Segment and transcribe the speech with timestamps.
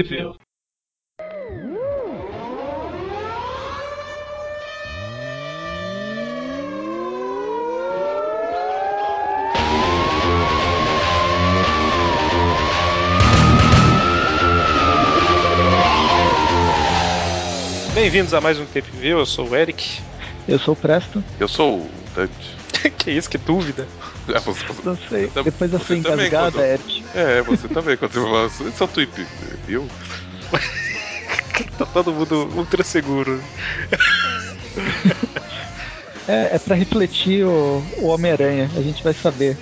[0.00, 0.34] View.
[17.92, 20.00] Bem-vindos a mais um Tape View, eu sou o Eric.
[20.48, 21.22] Eu sou o Presto.
[21.38, 22.62] Eu sou o Dante.
[22.98, 23.86] que isso, que dúvida.
[24.28, 25.30] É, você, Não sei.
[25.44, 26.66] Depois da sua engasgada.
[26.66, 27.04] Eric.
[27.14, 29.26] É, você também, quando você fala, esse é o Tweep,
[29.66, 29.86] viu?
[31.78, 33.42] tá todo mundo ultra seguro.
[36.28, 39.56] é, é pra refletir o, o Homem-Aranha, a gente vai saber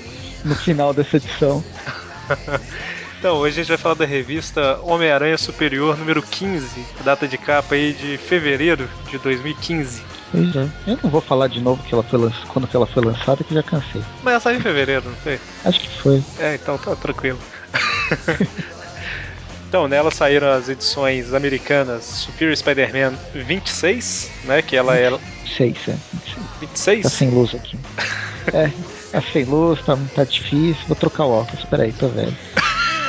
[0.44, 1.64] no final dessa edição.
[3.20, 7.74] Então, hoje a gente vai falar da revista Homem-Aranha Superior número 15, data de capa
[7.74, 10.02] aí de fevereiro de 2015.
[10.32, 10.66] Pois é.
[10.86, 12.34] Eu não vou falar de novo que ela foi lanç...
[12.48, 14.02] quando que ela foi lançada, que já cansei.
[14.22, 15.38] Mas ela saiu em fevereiro, não foi?
[15.66, 16.24] Acho que foi.
[16.38, 17.38] É, então tá tranquilo.
[19.70, 24.62] então, nela saíram as edições americanas Superior Spider-Man 26, né?
[24.62, 25.10] Que ela é.
[25.44, 25.96] 26, é.
[26.60, 27.02] 26?
[27.04, 27.78] Tá sem luz aqui.
[28.52, 28.68] é,
[29.12, 30.82] tá sem luz, tá, tá difícil.
[30.88, 32.36] Vou trocar o óculos, peraí, tô velho.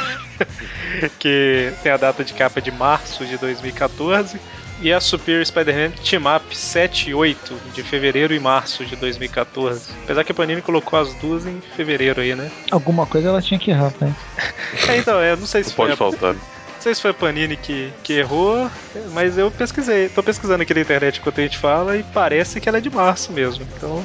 [1.18, 4.40] que tem a data de capa de março de 2014
[4.82, 9.94] e a Superior Spider-Man Team Up 7 e 8 de fevereiro e março de 2014.
[10.04, 12.52] Apesar que a Panini colocou as duas em fevereiro aí, né?
[12.72, 14.14] Alguma coisa ela tinha que errar, né?
[14.90, 15.96] é, então, é, não sei se não foi.
[15.96, 16.20] Pode a...
[16.20, 16.36] faltar.
[16.82, 18.68] Não sei se foi a Panini que, que errou,
[19.12, 20.10] mas eu pesquisei.
[20.10, 22.90] Tô pesquisando aqui na internet enquanto a gente fala e parece que ela é de
[22.90, 23.68] março mesmo.
[23.78, 24.04] Então,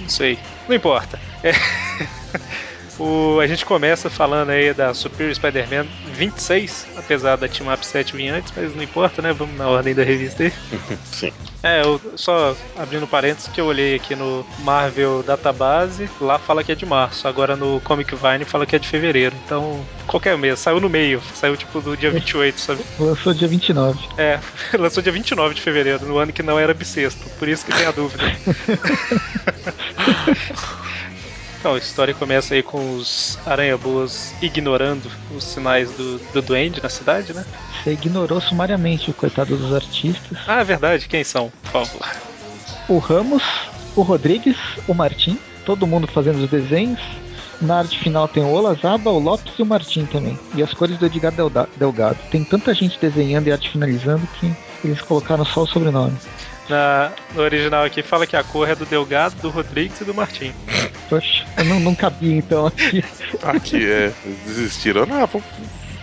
[0.00, 0.38] não sei.
[0.66, 1.20] Não importa.
[1.42, 1.52] É.
[2.98, 8.16] O, a gente começa falando aí da Superior Spider-Man 26, apesar da Team Up 7
[8.16, 9.32] vir antes, mas não importa, né?
[9.32, 10.52] Vamos na ordem da revista aí.
[11.04, 11.32] Sim.
[11.62, 16.70] É, eu, só abrindo parênteses que eu olhei aqui no Marvel Database, lá fala que
[16.70, 19.34] é de março, agora no Comic Vine fala que é de fevereiro.
[19.44, 22.84] Então, qualquer mês, saiu no meio, saiu tipo do dia 28, sabe?
[23.00, 23.98] Lançou dia 29.
[24.18, 24.38] É,
[24.78, 27.86] lançou dia 29 de fevereiro, no ano que não era bissexto, por isso que tem
[27.86, 28.22] a dúvida.
[31.64, 36.90] Então, a história começa aí com os aranha-boas ignorando os sinais do, do duende na
[36.90, 37.42] cidade, né?
[37.82, 40.36] Você ignorou sumariamente o coitado dos artistas.
[40.46, 41.08] Ah, é verdade.
[41.08, 42.06] Quem são, por favor?
[42.86, 43.42] O Ramos,
[43.96, 47.00] o Rodrigues, o Martim, todo mundo fazendo os desenhos.
[47.62, 50.38] Na arte final tem o Olazaba, o Lopes e o Martim também.
[50.54, 51.32] E as cores do Edgar
[51.78, 52.18] Delgado.
[52.30, 54.54] Tem tanta gente desenhando e arte finalizando que
[54.84, 56.18] eles colocaram só o sobrenome.
[56.68, 60.14] Na, no original aqui fala que a cor é do Delgado, do Rodrigues e do
[60.14, 60.52] Martim.
[61.08, 63.04] Poxa, eu não, não cabia então aqui.
[63.42, 64.12] Aqui é.
[64.46, 65.02] Desistiram.
[65.02, 65.46] Ah, vamos,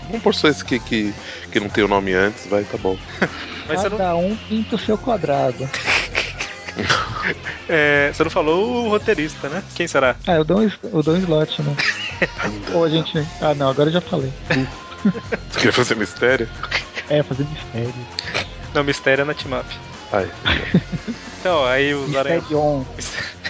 [0.08, 1.14] vamos por só esse que, que,
[1.52, 2.98] que não tem o nome antes, vai, tá bom.
[3.68, 4.28] Mas Cada não...
[4.28, 5.68] um pinta o seu quadrado.
[7.68, 9.64] é, você não falou o roteirista, né?
[9.76, 10.16] Quem será?
[10.28, 11.76] Ah, eu dou um, eu dou um slot, né?
[12.74, 13.26] Ou a gente.
[13.42, 14.32] Ah, não, agora eu já falei.
[15.50, 16.48] Você queria fazer mistério?
[17.10, 17.94] É, fazer mistério.
[18.74, 19.68] Não, mistério é na team up.
[20.12, 20.30] Ai.
[21.40, 22.44] então, aí os aranhas.
[22.44, 22.84] Mysterion.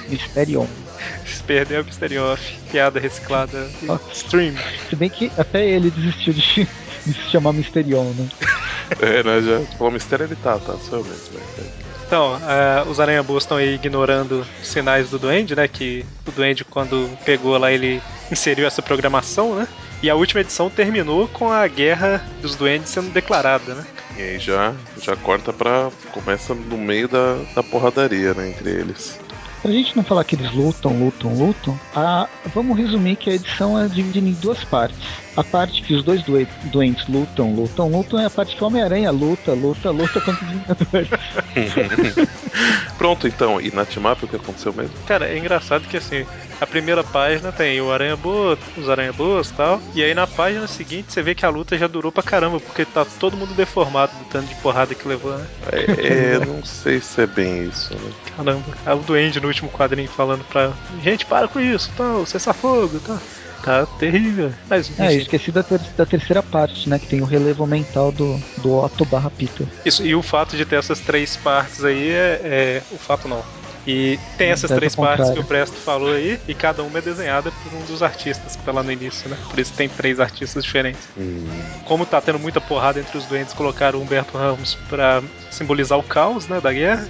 [0.08, 0.68] Mysterion.
[1.48, 2.38] Perdeu o Mysterion
[2.72, 3.70] Piada reciclada.
[4.14, 4.54] Stream.
[4.90, 6.42] Se bem que até ele desistiu de,
[7.06, 8.30] de se chamar Mysterion, né?
[9.02, 9.42] é, né?
[9.42, 9.84] Já.
[9.84, 11.34] O mistério ele tá, tá, sou eu mesmo.
[11.34, 11.72] Né?
[12.06, 15.68] Então, uh, os aranha estão aí ignorando os sinais do Duende, né?
[15.68, 19.68] Que o Duende, quando pegou lá, ele inseriu essa programação, né?
[20.04, 23.86] E a última edição terminou com a guerra dos duendes sendo declarada, né?
[24.18, 25.90] E aí já, já corta pra.
[26.12, 29.20] começa no meio da, da porradaria, né, entre eles.
[29.62, 33.80] Pra gente não falar que eles lutam, lutam, lutam, a, vamos resumir que a edição
[33.80, 34.98] é dividida em duas partes.
[35.38, 39.12] A parte que os dois doentes lutam, lutam, lutam é a parte que o Homem-Aranha
[39.12, 41.10] luta, luta, luta contra os Vingadores.
[42.98, 43.62] Pronto, então.
[43.62, 44.96] E na Team Up o que aconteceu mesmo?
[45.06, 46.26] Cara, é engraçado que assim,
[46.62, 49.82] a primeira página tem o Aranha Boa, os Aranha Boas e tal.
[49.96, 52.86] E aí na página seguinte você vê que a luta já durou pra caramba, porque
[52.86, 55.48] tá todo mundo deformado do tanto de porrada que levou, né?
[55.72, 58.12] É, é não sei se é bem isso, né?
[58.38, 58.78] Caramba.
[58.86, 60.72] É o Duende no último quadrinho falando pra.
[61.04, 63.18] Gente, para com isso, tal, cessa fogo, tal.
[63.18, 63.22] Tá?
[63.64, 64.52] Tá terrível.
[64.68, 66.98] Mas, é, eu esqueci da, ter da, terceira parte, né?
[66.98, 69.68] Que tem o relevo mental do, do Otto barra Peter.
[69.86, 72.42] Isso, e o fato de ter essas três partes aí é.
[72.44, 73.44] é o fato não.
[73.86, 77.52] E tem essas três partes que o Presto falou aí, e cada uma é desenhada
[77.52, 79.38] por um dos artistas que tá lá no início, né?
[79.50, 81.08] Por isso tem três artistas diferentes.
[81.18, 81.48] Hum.
[81.86, 86.04] Como tá tendo muita porrada entre os doentes, colocaram o Humberto Ramos pra simbolizar o
[86.04, 86.62] caos, né?
[86.62, 87.08] Da guerra.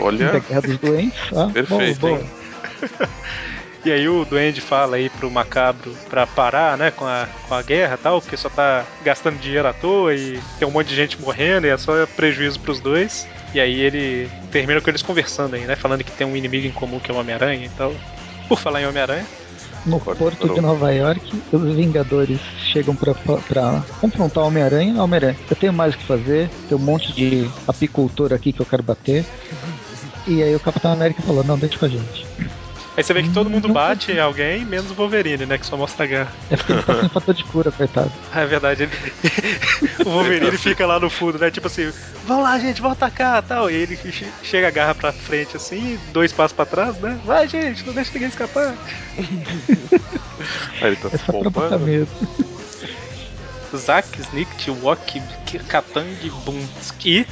[0.00, 0.32] Olha.
[0.32, 1.20] da guerra dos doentes.
[1.36, 2.00] Ah, Perfeito.
[2.00, 2.26] Bom, bom.
[3.84, 7.62] E aí o Duende fala aí pro Macabro pra parar, né, com a, com a
[7.62, 10.96] guerra e tal, porque só tá gastando dinheiro à toa e tem um monte de
[10.96, 13.26] gente morrendo e é só prejuízo pros dois.
[13.54, 16.72] E aí ele termina com eles conversando aí, né, falando que tem um inimigo em
[16.72, 17.94] comum que é o Homem-Aranha e tal.
[18.48, 19.26] Por falar em Homem-Aranha,
[19.86, 22.38] No porto de Nova York, os Vingadores
[22.70, 25.02] chegam pra, pra confrontar o Homem-Aranha.
[25.02, 28.66] Homem-Aranha, eu tenho mais o que fazer, tem um monte de apicultor aqui que eu
[28.66, 29.24] quero bater.
[30.26, 32.26] E aí o Capitão América falou, não, deixa com a gente.
[32.96, 35.56] Aí você vê que todo mundo Não bate em alguém, menos o Wolverine, né?
[35.56, 36.32] Que só mostra a garra.
[36.50, 38.10] É porque ele tá sem fator de cura, coitado.
[38.34, 38.82] É verdade.
[38.82, 38.92] Ele...
[40.04, 41.50] o Wolverine fica lá no fundo, né?
[41.50, 41.92] Tipo assim,
[42.26, 43.70] vamos lá, gente, vamos atacar tal.
[43.70, 47.18] E ele che- chega a garra pra frente assim, dois passos pra trás, né?
[47.24, 48.74] Vai, gente, não deixa ninguém escapar.
[50.80, 51.32] Aí ele tá É se só
[53.76, 55.22] Zack, Snick, Wok,
[55.68, 57.26] Katang, Bunski.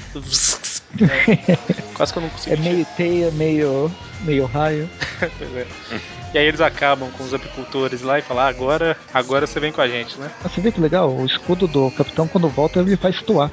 [1.01, 1.57] É,
[1.95, 2.55] quase que eu não consegui.
[2.55, 3.91] É meio teia, meio,
[4.23, 4.89] meio raio.
[5.21, 5.67] É.
[6.33, 9.73] E aí eles acabam com os apicultores lá e falam: ah, agora, agora você vem
[9.73, 10.31] com a gente, né?
[10.41, 13.53] Mas você vê que legal, o escudo do capitão quando volta ele faz tuap.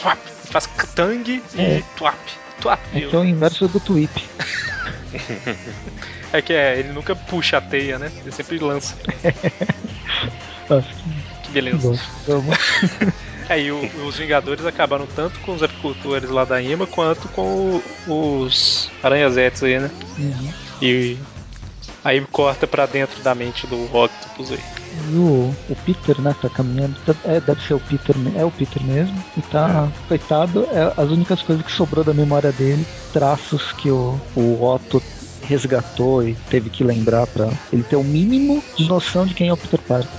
[0.00, 1.82] Tuap, faz Katang e É.
[1.96, 2.16] Tuap.
[2.60, 4.12] Tuap, que é o inverso do tweep.
[6.32, 8.10] É que é, ele nunca puxa a teia, né?
[8.20, 8.94] Ele sempre lança.
[10.70, 11.98] Nossa, Que beleza.
[12.26, 12.56] Vamos.
[13.48, 18.42] Aí o- os Vingadores acabaram tanto com os apicultores lá da IMA quanto com o-
[18.44, 19.90] os aranhazetes aí, né?
[20.18, 20.52] Uhum.
[20.82, 21.16] E
[22.04, 24.60] aí corta pra dentro da mente do Octopus aí.
[25.12, 26.94] E o, o Peter, né, tá caminhando.
[27.06, 29.16] tá- É, deve ser o Peter, é o Peter mesmo.
[29.36, 34.18] E tá, coitado, é as únicas coisas que sobrou da memória dele, traços que o,
[34.34, 35.02] o Otto
[35.42, 39.52] resgatou e teve que lembrar pra ele ter o mínimo de noção de quem é
[39.52, 40.10] o Peter Parker.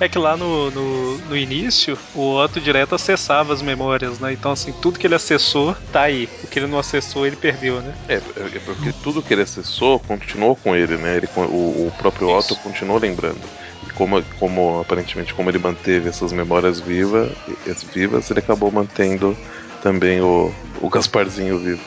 [0.00, 4.32] É que lá no, no, no início, o Otto direto acessava as memórias, né?
[4.32, 6.28] Então, assim, tudo que ele acessou tá aí.
[6.42, 7.94] O que ele não acessou, ele perdeu, né?
[8.08, 11.18] É, é porque tudo que ele acessou continuou com ele, né?
[11.18, 12.54] Ele, o, o próprio Isso.
[12.54, 13.40] Otto continuou lembrando.
[13.86, 17.30] E como, como aparentemente como ele manteve essas memórias viva,
[17.70, 19.36] as vivas, ele acabou mantendo
[19.82, 21.80] também o, o Gasparzinho vivo.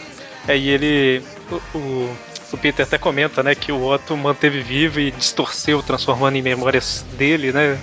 [0.47, 1.23] É, e ele.
[1.51, 2.17] O, o,
[2.53, 7.05] o Peter até comenta, né, que o Otto manteve vivo e distorceu, transformando em memórias
[7.17, 7.77] dele, né?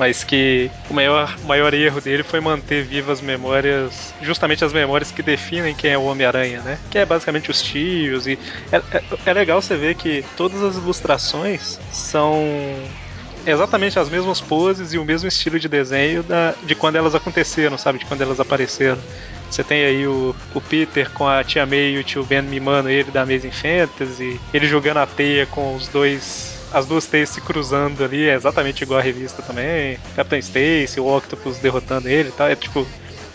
[0.00, 5.10] Mas que o maior, maior erro dele foi manter vivas as memórias, justamente as memórias
[5.10, 6.78] que definem quem é o Homem-Aranha, né?
[6.90, 8.26] Que é basicamente os tios.
[8.26, 8.38] E
[8.72, 12.42] é, é, é legal você ver que todas as ilustrações são
[13.46, 17.76] exatamente as mesmas poses e o mesmo estilo de desenho da, de quando elas aconteceram,
[17.76, 17.98] sabe?
[17.98, 18.98] De quando elas apareceram.
[19.50, 22.88] Você tem aí o, o Peter com a tia May e o tio Ben mimando
[22.88, 26.49] ele da Amazing Fantasy, ele jogando a teia com os dois.
[26.72, 29.98] As duas teias se cruzando ali, é exatamente igual a revista também.
[30.14, 32.48] Capitão Stacy, o Octopus derrotando ele e tal.
[32.48, 32.86] É tipo.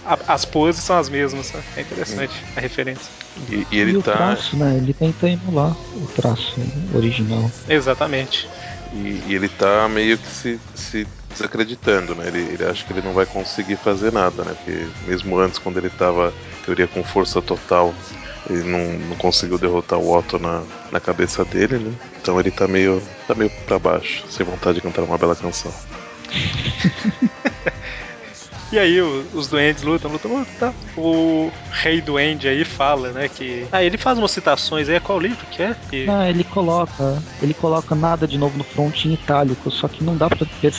[0.05, 1.63] a- as poses são as mesmas, sabe?
[1.75, 3.11] É interessante a referência.
[3.49, 4.13] E, e ele e o tá.
[4.13, 4.77] traço, né?
[4.77, 6.55] Ele tenta emular o traço
[6.93, 7.51] original.
[7.67, 8.47] Exatamente.
[8.93, 12.27] E, e ele tá meio que se, se desacreditando, né?
[12.27, 14.55] Ele, ele acha que ele não vai conseguir fazer nada, né?
[14.55, 16.33] Porque mesmo antes, quando ele tava,
[16.63, 17.93] teoria, com força total,
[18.49, 20.63] ele não, não conseguiu derrotar o Otto na,
[20.95, 21.93] na cabeça dele, né?
[22.21, 25.73] Então ele tá meio, tá meio pra baixo, sem vontade de cantar uma bela canção.
[28.71, 30.73] E aí os duendes lutam, lutam, lutam, tá?
[30.97, 33.65] O rei duende aí fala, né, que...
[33.71, 35.75] Ah, ele faz umas citações aí, qual livro que é?
[35.87, 36.05] Que...
[36.05, 40.17] Não, ele coloca, ele coloca nada de novo no front em itálico, só que não
[40.17, 40.73] dá pra ter.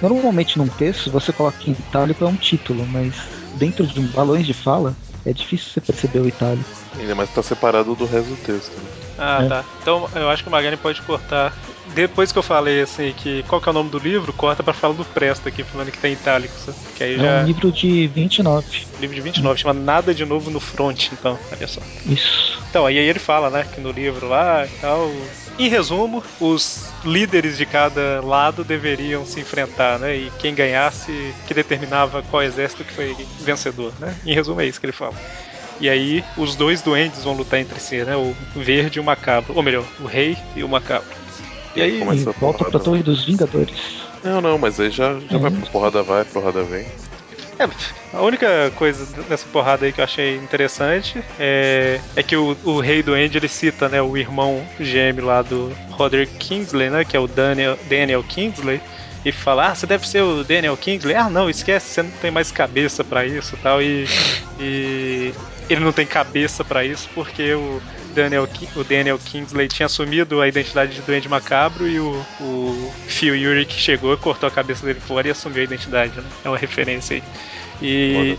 [0.00, 3.14] Normalmente num texto você coloca em itálico é um título, mas
[3.54, 6.70] dentro de um balões de fala é difícil você perceber o itálico.
[6.98, 9.05] Ainda mais tá separado do resto do texto, né?
[9.18, 9.48] Ah, É.
[9.48, 9.64] tá.
[9.80, 11.52] Então eu acho que o Magani pode cortar.
[11.94, 14.74] Depois que eu falei assim, que qual que é o nome do livro, corta pra
[14.74, 16.76] falar do Presto aqui, falando que tem itálico, sabe?
[16.96, 17.42] Que aí É já.
[17.42, 18.66] um livro de 29.
[19.00, 21.80] livro de 29, chama Nada de Novo no Front, então, olha só.
[22.04, 22.60] Isso.
[22.68, 25.10] Então, aí ele fala, né, que no livro lá e tal.
[25.58, 30.14] Em resumo, os líderes de cada lado deveriam se enfrentar, né?
[30.16, 34.14] E quem ganhasse, que determinava qual exército que foi vencedor, né?
[34.26, 35.14] Em resumo, é isso que ele fala.
[35.78, 38.16] E aí, os dois duendes vão lutar entre si, né?
[38.16, 39.52] O verde e o macabro.
[39.54, 41.08] Ou melhor, o rei e o macabro.
[41.74, 43.76] E aí, e a volta pra Torre dos Vingadores.
[44.24, 45.38] Não, não, mas aí já, já É.
[45.38, 46.86] vai pro porrada vai, porrada vem.
[47.58, 47.68] É,
[48.12, 52.80] a única coisa nessa porrada aí que eu achei interessante é, é que o, o
[52.80, 57.16] rei do End ele cita né, o irmão gêmeo lá do Roderick Kingsley, né, que
[57.16, 58.80] é o Daniel, Daniel Kingsley,
[59.24, 61.14] e fala: Ah, você deve ser o Daniel Kingsley.
[61.16, 63.82] Ah, não, esquece, você não tem mais cabeça pra isso e tal.
[63.82, 64.06] E,
[64.60, 65.34] e
[65.68, 67.80] ele não tem cabeça pra isso porque o
[68.14, 73.34] Daniel, o Daniel Kingsley tinha assumido a identidade de Duende Macabro e o, o Phil
[73.34, 76.24] Urich chegou, cortou a cabeça dele fora e assumiu a identidade, né?
[76.44, 77.22] É uma referência aí.
[77.82, 78.36] E,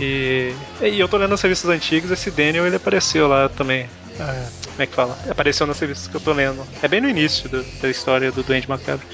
[0.00, 3.86] e, e eu tô lendo as revistas antigas, esse Daniel ele apareceu lá também.
[4.18, 5.18] Ah, como é que fala?
[5.28, 6.66] Apareceu nas revistas que eu tô lendo.
[6.82, 9.06] É bem no início do- da história do Duende Macabro.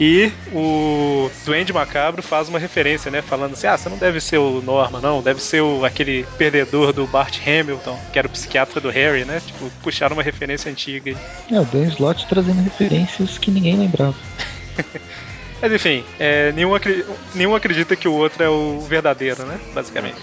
[0.00, 3.20] E o Duende Macabro faz uma referência, né?
[3.20, 6.92] Falando assim: ah, você não deve ser o Norma, não, deve ser o, aquele perdedor
[6.92, 9.40] do Bart Hamilton, que era o psiquiatra do Harry, né?
[9.44, 11.16] Tipo, puxaram uma referência antiga.
[11.50, 14.14] É, o Dan Slott trazendo referências que ninguém lembrava.
[15.60, 16.70] Mas enfim, é, nenhum,
[17.34, 19.58] nenhum acredita que o outro é o verdadeiro, né?
[19.74, 20.20] Basicamente.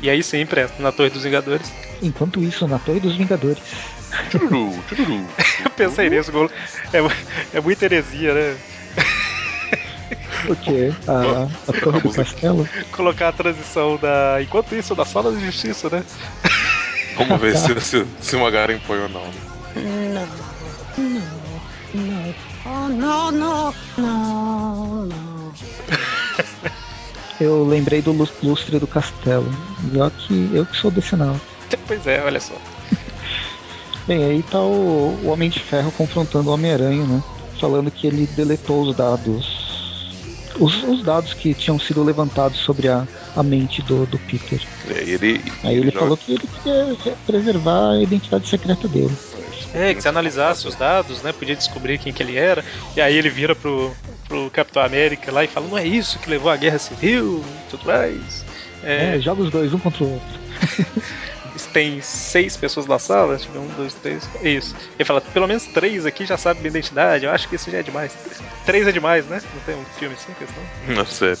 [0.00, 1.72] E aí sim, presta na Torre dos Vingadores.
[2.00, 3.62] Enquanto isso, na Torre dos Vingadores.
[4.30, 5.26] Chururu, chururu.
[5.64, 6.30] Eu pensei nisso,
[6.92, 8.56] é, é muita heresia, né?
[10.48, 10.92] O quê?
[11.06, 12.68] A, a Torre do Castelo?
[12.90, 14.42] Colocar a transição da.
[14.42, 16.04] Enquanto isso, da Sala de Justiça, né?
[17.16, 19.30] Vamos ver se, se, se o Magaren põe ou não.
[19.76, 20.26] Não,
[20.98, 21.22] não,
[21.94, 22.34] não.
[22.64, 25.52] Oh, não, não, não, não.
[27.40, 29.50] Eu lembrei do lustre do castelo.
[29.92, 31.40] Já que eu que sou desse não.
[31.86, 32.54] Pois é, olha só.
[34.06, 37.22] Bem, aí tá o, o Homem de Ferro confrontando o Homem-Aranha, né?
[37.62, 39.62] Falando que ele deletou os dados.
[40.58, 44.60] Os, os, dados que tinham sido levantados sobre a, a mente do, do Peter.
[44.88, 49.16] É, ele, aí ele, ele falou que ele queria preservar a identidade secreta dele.
[49.72, 51.32] É, que se analisasse os dados, né?
[51.32, 52.64] Podia descobrir quem que ele era.
[52.96, 53.92] E aí ele vira pro,
[54.26, 57.70] pro Capitão América lá e fala: não é isso que levou à guerra civil e
[57.70, 58.44] tudo mais.
[58.82, 60.40] É, é joga os dois, um contra o outro.
[61.72, 64.74] tem seis pessoas na sala, tipo, um, dois, três, isso.
[64.98, 67.78] Ele fala, pelo menos três aqui já sabem minha identidade, eu acho que isso já
[67.78, 68.12] é demais.
[68.64, 69.40] Três é demais, né?
[69.54, 70.62] Não tem um filme assim, questão?
[70.88, 71.40] Na série.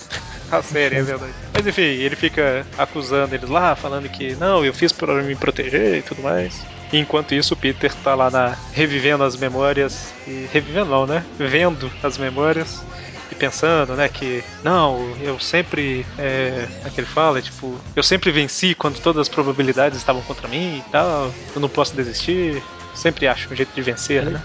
[0.50, 1.32] A série, é verdade.
[1.54, 5.98] Mas enfim, ele fica acusando eles lá, falando que não, eu fiz para me proteger
[5.98, 6.60] e tudo mais.
[6.92, 10.12] E enquanto isso, o Peter tá lá na, revivendo as memórias.
[10.26, 11.24] E, revivendo não, né?
[11.38, 12.84] Vendo as memórias
[13.32, 18.30] e pensando, né, que não, eu sempre, é, é que ele fala, tipo, eu sempre
[18.30, 22.62] venci quando todas as probabilidades estavam contra mim e tal, eu não posso desistir,
[22.94, 24.42] sempre acho um jeito de vencer, é, né?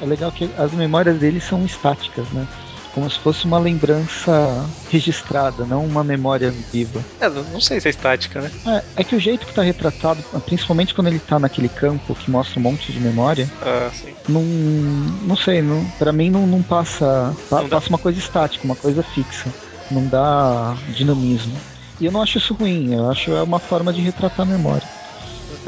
[0.00, 2.46] É legal que as memórias dele são estáticas, né?
[2.94, 7.04] Como se fosse uma lembrança registrada, não uma memória viva.
[7.20, 8.50] É, não sei se é estática, né?
[8.66, 12.30] É, é que o jeito que está retratado, principalmente quando ele está naquele campo que
[12.30, 13.90] mostra um monte de memória, ah,
[14.28, 18.76] não, não sei, não, para mim não, não passa, não passa uma coisa estática, uma
[18.76, 19.52] coisa fixa,
[19.90, 21.56] não dá dinamismo.
[22.00, 24.86] E eu não acho isso ruim, eu acho é uma forma de retratar a memória.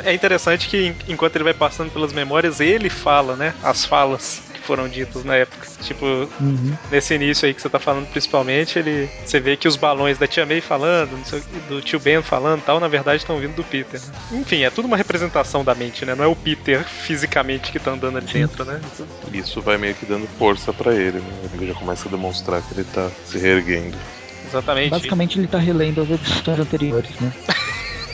[0.05, 3.55] É interessante que enquanto ele vai passando pelas memórias, ele fala, né?
[3.63, 5.67] As falas foram ditas na época.
[5.83, 6.77] Tipo, uhum.
[6.91, 9.09] nesse início aí que você tá falando principalmente, ele.
[9.25, 12.81] Você vê que os balões da tia May falando, sei, do tio Ben falando tal,
[12.81, 14.01] na verdade estão vindo do Peter.
[14.01, 14.41] Né?
[14.41, 16.15] Enfim, é tudo uma representação da mente, né?
[16.15, 18.81] Não é o Peter fisicamente que tá andando ali dentro, né?
[19.33, 21.51] Isso vai meio que dando força para ele, né?
[21.55, 23.97] Ele já começa a demonstrar que ele tá se reerguendo.
[24.49, 24.91] Exatamente.
[24.91, 27.33] Basicamente ele tá relendo as edições anteriores, né?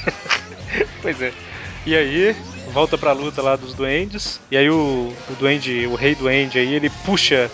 [1.02, 1.32] pois é.
[1.84, 2.36] E aí,
[2.70, 4.40] volta pra luta lá dos duendes.
[4.50, 7.50] E aí o, o duende, o rei duende aí, ele puxa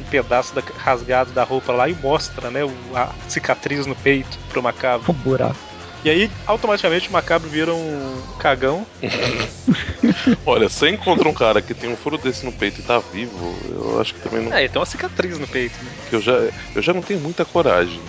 [0.00, 2.60] um pedaço da, rasgado da roupa lá e mostra, né,
[2.94, 5.10] a cicatriz no peito pro macabro.
[5.10, 5.74] Um buraco.
[6.04, 8.86] E aí, automaticamente, o macabro vira um cagão.
[10.44, 13.56] Olha, você encontra um cara que tem um furo desse no peito e tá vivo,
[13.70, 14.52] eu acho que também não.
[14.52, 15.90] É, ele tem uma cicatriz no peito, né?
[16.10, 16.32] Que eu já,
[16.74, 18.02] eu já não tenho muita coragem.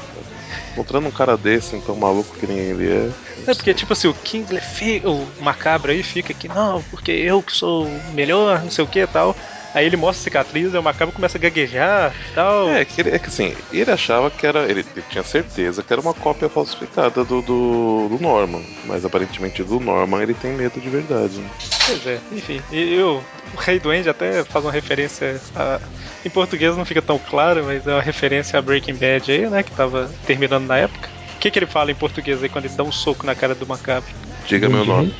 [0.75, 3.09] Encontrando um cara desse, então maluco que nem ele é.
[3.47, 4.13] É porque, tipo assim, o
[4.59, 8.87] fica, o macabro aí fica aqui, não, porque eu que sou melhor, não sei o
[8.87, 9.33] que e tal.
[9.75, 12.69] Aí ele mostra a cicatriz, e o macabro começa a gaguejar e tal.
[12.69, 14.63] É, que, ele, é que assim, ele achava que era.
[14.71, 18.63] Ele, ele, tinha certeza que era uma cópia falsificada do, do, do, Norman.
[18.85, 21.39] Mas aparentemente do Norman ele tem medo de verdade.
[21.39, 21.49] Né?
[21.87, 22.61] Pois é, enfim.
[22.71, 23.21] E eu,
[23.53, 25.81] o Rei Duende até faz uma referência a.
[26.23, 29.61] Em português não fica tão claro, mas é uma referência a Breaking Bad aí, né?
[29.61, 31.09] Que tava terminando na época.
[31.35, 33.53] O que, que ele fala em português aí quando ele dá um soco na cara
[33.53, 34.09] do macabro?
[34.47, 35.13] Diga meu nome.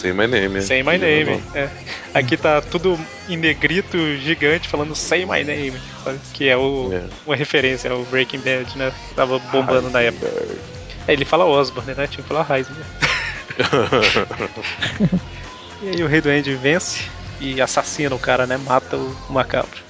[0.00, 0.62] Say my name.
[0.62, 1.42] Say my name.
[1.54, 1.68] É.
[2.14, 5.78] Aqui tá tudo em negrito gigante falando Say my name.
[6.32, 7.02] Que é o, é.
[7.26, 8.94] uma referência ao Breaking Bad, né?
[9.08, 9.92] Que tava bombando Heisenberg.
[9.92, 10.26] na época.
[11.06, 12.06] É, ele fala Osborne, né?
[12.06, 12.88] Tinha que falar Heisenberg.
[15.82, 17.04] e aí o Rei do End vence
[17.38, 18.56] e assassina o cara, né?
[18.56, 19.82] Mata o macabro.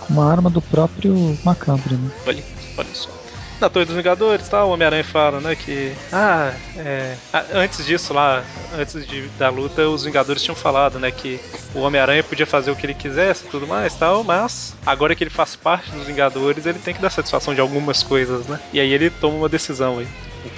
[0.00, 2.10] Com uma arma do próprio macabro, né?
[2.26, 2.42] Olha,
[2.78, 3.23] olha só
[3.60, 7.16] na Torre dos Vingadores, tal, o Homem-Aranha fala, né, que ah, é,
[7.52, 8.44] antes disso lá,
[8.76, 11.40] antes de, da luta, os Vingadores tinham falado, né, que
[11.74, 15.24] o Homem-Aranha podia fazer o que ele quisesse, e tudo mais, tal, mas agora que
[15.24, 18.60] ele faz parte dos Vingadores, ele tem que dar satisfação de algumas coisas, né?
[18.72, 20.08] E aí ele toma uma decisão aí.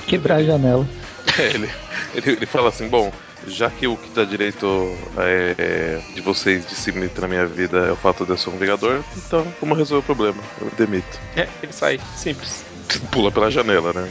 [0.06, 0.86] Quebrar a janela.
[1.38, 1.68] É, ele,
[2.14, 3.12] ele, ele fala assim, bom,
[3.46, 7.78] já que o que dá direito é, de vocês de se meter na minha vida
[7.78, 10.42] é o fato de eu ser um Vingador, então como resolver o problema?
[10.60, 11.18] Eu demito.
[11.36, 12.64] É, ele sai, simples.
[13.10, 14.08] Pula pela janela, né?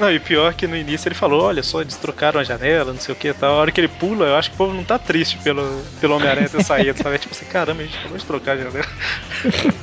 [0.00, 2.98] Não, e pior que no início ele falou, olha só, eles trocaram a janela, não
[2.98, 3.52] sei o que tal.
[3.52, 6.16] A hora que ele pula, eu acho que o povo não tá triste pelo, pelo
[6.16, 7.16] Homem-Aranha ter saído, sabe?
[7.16, 8.88] É tipo assim, caramba, a gente acabou de trocar a janela.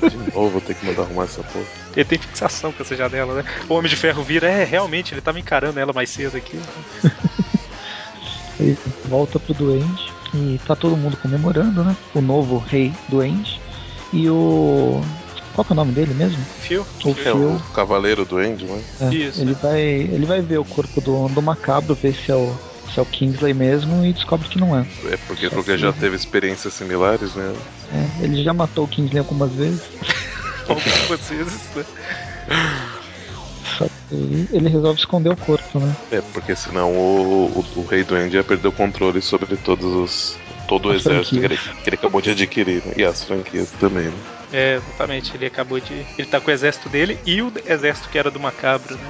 [0.09, 1.65] De novo, vou ter que mandar arrumar essa porra.
[1.95, 3.43] Ele tem fixação com essa janela, né?
[3.69, 6.59] O Homem de Ferro vira, é, realmente, ele tava encarando ela mais cedo aqui.
[8.59, 11.95] Ele volta pro Duende e tá todo mundo comemorando, né?
[12.15, 13.61] O novo rei Duende.
[14.11, 14.99] E o.
[15.57, 16.45] Qual que é o nome dele mesmo?
[16.59, 16.85] Fio?
[17.03, 17.55] O É Phil.
[17.55, 18.79] o Cavaleiro do End, né?
[19.01, 19.55] É, Isso, ele é.
[19.55, 22.53] vai ele vai ver o corpo do, do macabro, ver se é o
[22.93, 24.85] se é o Kingsley mesmo e descobre que não é.
[25.11, 27.55] É porque porque já teve experiências similares, né?
[27.91, 29.81] É, ele já matou o Kingsley algumas vezes,
[30.69, 31.85] Algumas vezes, né?
[33.79, 35.95] só que ele resolve esconder o corpo, né?
[36.11, 39.85] É, porque senão o, o, o Rei do End ia perder o controle sobre todos
[39.85, 40.39] os.
[40.67, 42.93] todo o As exército que ele, que ele acabou de adquirir, né?
[42.95, 44.36] E as franquias também, né?
[44.51, 45.35] É, exatamente.
[45.35, 46.05] Ele acabou de.
[46.17, 49.09] Ele tá com o exército dele e o exército que era do Macabro, né?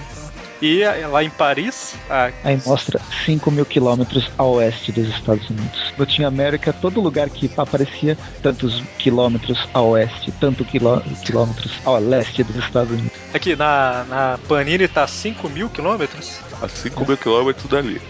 [0.59, 2.31] E a- lá em Paris, a...
[2.43, 5.93] Aí mostra 5 mil quilômetros a oeste dos Estados Unidos.
[5.95, 11.99] No Team América, todo lugar que aparecia tantos quilômetros a oeste, tanto quilô, quilômetros a
[11.99, 13.11] leste dos Estados Unidos.
[13.31, 16.39] aqui na, na Panini tá 5 mil quilômetros.
[16.59, 18.01] A 5 mil quilômetros dali.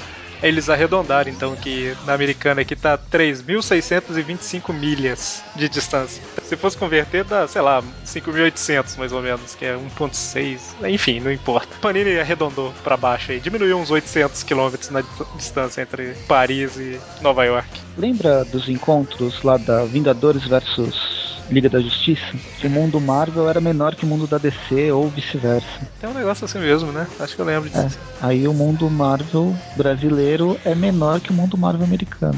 [0.41, 6.21] Eles arredondaram, então, que na americana aqui tá 3.625 milhas de distância.
[6.43, 10.59] Se fosse converter, dá, sei lá, 5.800 mais ou menos, que é 1.6.
[10.87, 11.75] Enfim, não importa.
[11.81, 15.03] Panini arredondou pra baixo aí, diminuiu uns 800 quilômetros na
[15.35, 17.67] distância entre Paris e Nova York.
[17.97, 21.16] Lembra dos encontros lá da Vingadores versus
[21.49, 22.35] Liga da Justiça?
[22.57, 25.67] Que o mundo Marvel era menor que o mundo da DC ou vice-versa.
[25.99, 27.07] Tem um negócio assim mesmo, né?
[27.19, 27.83] Acho que eu lembro É.
[27.83, 27.99] disso.
[28.21, 32.37] Aí o mundo Marvel brasileiro é menor que o mundo Marvel americano.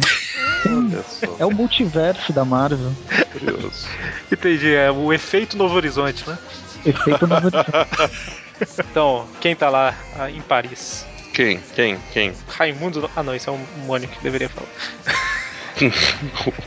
[1.40, 2.92] É o multiverso da Marvel.
[3.32, 3.88] curioso.
[4.32, 6.38] Entendi, é o efeito Novo Horizonte, né?
[6.86, 8.40] Efeito Novo Horizonte.
[8.92, 11.06] Então, quem tá lá ah, em Paris?
[11.34, 11.62] Quem?
[11.74, 11.98] Quem?
[12.12, 12.34] Quem?
[12.50, 13.10] Raimundo.
[13.16, 14.68] Ah, não, isso é um Mônio que deveria falar.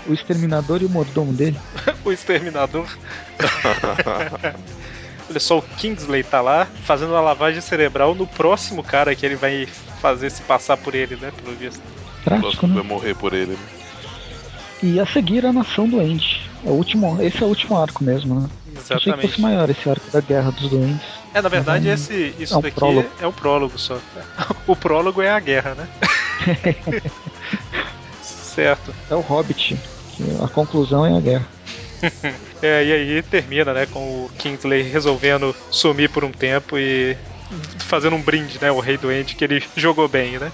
[0.06, 1.58] O Exterminador e o mordomo dele.
[2.04, 2.86] o Exterminador.
[5.28, 9.36] Olha só, o Kingsley tá lá fazendo uma lavagem cerebral no próximo cara que ele
[9.36, 9.66] vai
[10.00, 11.32] fazer se passar por ele, né?
[11.42, 11.80] Pelo visto.
[11.80, 12.88] O Prático, próximo vai né?
[12.88, 13.58] morrer por ele, né?
[14.82, 16.50] E a seguir a Nação Doente.
[16.64, 18.48] É o último, esse é o último arco mesmo, né?
[18.66, 19.28] Achei que Exatamente.
[19.28, 21.06] fosse maior esse arco da Guerra dos Doentes.
[21.34, 21.94] É, na verdade, Uhum.
[21.94, 23.08] esse, isso É um daqui prólogo.
[23.20, 23.98] é o prólogo só.
[24.66, 25.88] O prólogo é a guerra, né?
[28.54, 28.94] certo.
[29.10, 29.78] É o Hobbit.
[30.16, 31.46] Que a conclusão é a guerra.
[32.62, 37.16] É, e aí termina, né, com o Kingsley resolvendo sumir por um tempo e
[37.80, 40.52] fazendo um brinde, né, o Rei Doente, que ele jogou bem, né?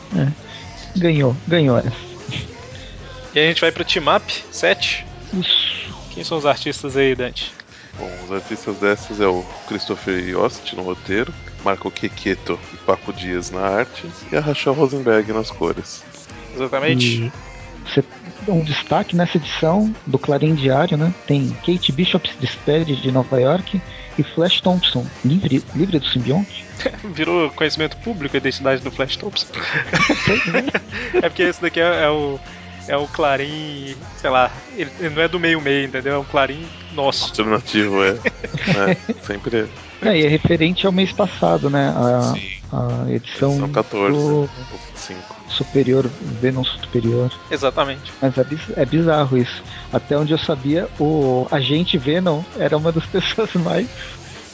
[0.96, 1.92] Ganhou, ganhou essa.
[3.34, 5.04] E aí a gente vai pro Team Up 7.
[5.34, 5.94] Isso.
[6.10, 7.52] Quem são os artistas aí, Dante?
[7.98, 11.32] Bom, os artistas dessas é o Christopher Yost no roteiro,
[11.62, 16.02] Marco Quequeto e Paco Dias na arte e a Rachel Rosenberg nas cores.
[16.54, 17.24] Exatamente.
[17.24, 17.32] E
[17.88, 18.04] você
[18.48, 21.12] um destaque nessa edição do Clarim Diário, né?
[21.26, 23.80] Tem Kate Bishop despede de Nova York
[24.18, 26.64] e Flash Thompson, livre, livre do simbionte.
[27.12, 29.46] Virou conhecimento público a identidade do Flash Thompson.
[31.14, 32.38] é porque esse daqui é, é o.
[32.86, 36.14] É o Clarim, sei lá, ele, ele não é do meio-meio, entendeu?
[36.14, 37.24] É um Clarim nosso.
[37.24, 40.08] Alternativo é, é sempre é.
[40.08, 41.92] É, e é referente ao mês passado, né?
[41.94, 44.87] A, Sim, a edição são 14 do ou 25.
[45.48, 47.32] Superior, Venom Superior.
[47.50, 48.12] Exatamente.
[48.20, 49.62] Mas é, biz- é bizarro isso.
[49.92, 53.88] Até onde eu sabia, o agente Venom era uma das pessoas mais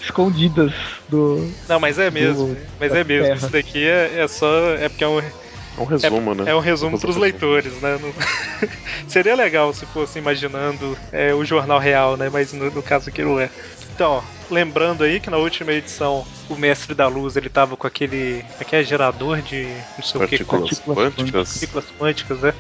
[0.01, 0.73] escondidas
[1.09, 1.51] do.
[1.69, 2.55] Não, mas é mesmo.
[2.55, 3.25] Do- mas é mesmo.
[3.27, 3.37] Terra.
[3.37, 4.71] Isso daqui é, é só.
[4.75, 5.31] É porque é um, É
[5.79, 6.45] um resumo, né?
[6.51, 7.23] é um resumo pros resumo.
[7.23, 7.99] leitores, né?
[8.01, 8.15] Não-
[9.09, 12.29] Seria legal se fosse imaginando é, o jornal real, né?
[12.33, 13.51] Mas no, no caso aqui não é.
[13.95, 17.87] Então, ó, lembrando aí que na última edição o Mestre da Luz ele tava com
[17.87, 18.45] aquele.
[18.61, 19.65] Aquele gerador de.
[19.97, 21.53] não sei o que, Partículas partículas quânticas.
[21.53, 22.55] partículas quânticas, né?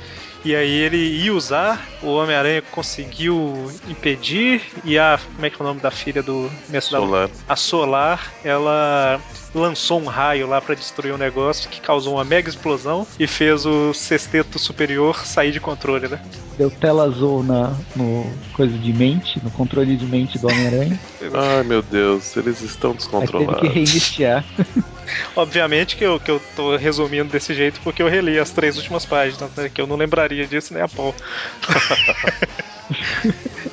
[0.45, 5.19] E aí ele ia usar, o Homem-Aranha conseguiu impedir, e a.
[5.35, 6.99] Como é que é o nome da filha do Mestre da?
[7.01, 7.31] Solar.
[7.49, 9.21] A Solar, ela
[9.55, 13.65] lançou um raio lá pra destruir o negócio que causou uma mega explosão e fez
[13.65, 16.21] o sexteto superior sair de controle, né?
[16.59, 21.01] Deu tela azul na, no coisa de mente, no controle de mente do Homem-Aranha.
[21.33, 23.61] Ai meu Deus, eles estão Aí teve descontrolados.
[23.61, 24.45] que reiniciar.
[25.37, 29.05] Obviamente que eu, que eu tô resumindo desse jeito porque eu reli as três últimas
[29.05, 29.69] páginas, né?
[29.69, 31.15] Que eu não lembraria disso nem a pau.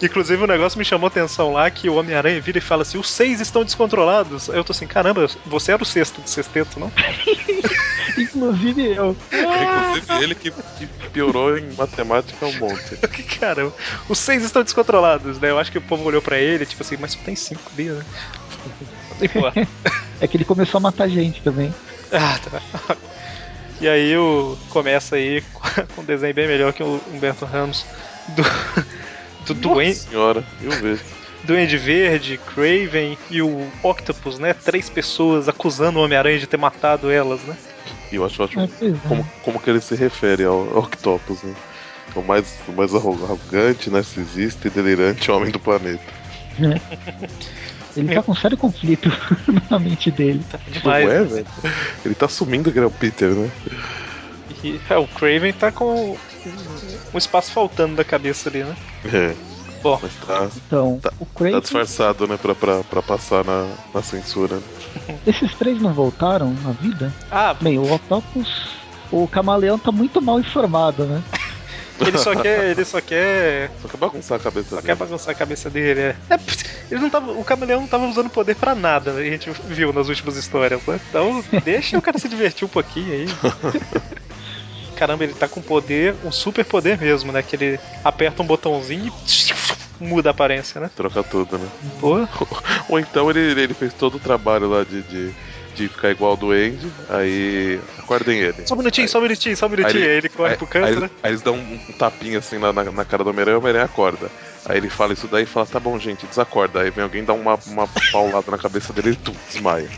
[0.02, 3.10] Inclusive o negócio me chamou atenção lá que o Homem-Aranha vira e fala assim: os
[3.10, 4.50] seis estão descontrolados.
[4.50, 6.92] Aí Eu tô assim, caramba, você era o sexto do sexteto, não?
[8.18, 9.16] Inclusive eu.
[9.32, 12.98] Inclusive ele que, que piorou em matemática um monte.
[13.40, 13.74] Caramba,
[14.10, 15.50] os seis estão descontrolados, né?
[15.50, 17.98] Eu acho que o povo olhou pra ele, tipo assim, mas só tem cinco dias,
[17.98, 18.06] né?
[19.22, 19.42] E, pô,
[20.20, 21.74] É que ele começou a matar gente também.
[22.12, 22.98] Ah, tá.
[23.80, 25.42] E aí o, começa aí
[25.96, 27.86] com um desenho bem melhor que o Humberto Ramos
[28.28, 28.44] do,
[29.48, 31.04] do Duende, Senhora, mil vezes.
[31.44, 34.54] Duende Verde, Craven e o Octopus, né?
[34.54, 37.58] Três pessoas acusando o Homem-Aranha de ter matado elas, né?
[38.12, 38.94] E eu acho ótimo É, é.
[39.08, 41.56] como, como que ele se refere ao, ao Octopus, né?
[42.16, 46.04] É o mais, o mais arro- arrogante, narcisista e delirante homem do planeta.
[47.96, 49.10] Ele tá com um sério conflito
[49.70, 50.44] na mente dele.
[50.50, 51.10] Tá Não demais.
[51.10, 51.24] é, né?
[51.26, 51.48] velho?
[52.06, 53.50] Ele tá assumindo que ele é o Peter, né?
[54.64, 56.16] E, é, o Craven tá com
[57.14, 58.76] um espaço faltando da cabeça ali, né?
[59.12, 59.34] É,
[59.82, 62.38] Bom, mas tá, Então, Tá- o tá Craven, disfarçado, né?
[62.38, 64.60] Pra, pra, pra passar na, na censura.
[65.26, 67.12] esses três não voltaram na vida?
[67.32, 68.76] ah, Bem, o Octopus,
[69.12, 71.24] o Camaleão tá muito mal informado, né?
[72.00, 72.72] ele só quer.
[72.72, 73.72] Ele só quer.
[73.82, 74.88] Só que bagunçar a cabeça Só dele.
[74.88, 76.16] quer bagunçar a cabeça dele, é.
[76.30, 76.38] É,
[76.92, 79.22] ele não tava, o camaleão não tava usando poder pra nada, né?
[79.22, 81.00] a gente viu nas últimas histórias, né?
[81.10, 83.26] Então, deixa o cara se divertir um pouquinho aí.
[84.96, 87.42] Caramba, ele tá com poder, um super poder mesmo, né?
[87.42, 89.12] Que ele aperta um botãozinho
[90.00, 90.92] e muda a aparência, né?
[90.96, 91.68] Troca tudo, né?
[92.00, 92.28] Pô,
[92.88, 95.32] Ou então ele, ele fez todo o trabalho lá de, de,
[95.76, 98.68] de ficar igual do Andy, aí acordem ele.
[98.68, 100.04] só um minutinho, só um minutinho, só um minutinho.
[100.04, 101.10] Aí ele corre aí- pro canto, aí, né?
[101.24, 103.60] aí eles dão um, um tapinha assim na, na, na cara do Homem-Aranha e o
[103.60, 104.30] Homem-Aranha acorda.
[104.66, 106.82] Aí ele fala isso daí e fala, tá bom, gente, desacorda.
[106.82, 109.90] Aí vem alguém dar uma, uma paulada na cabeça dele e tum, desmaia.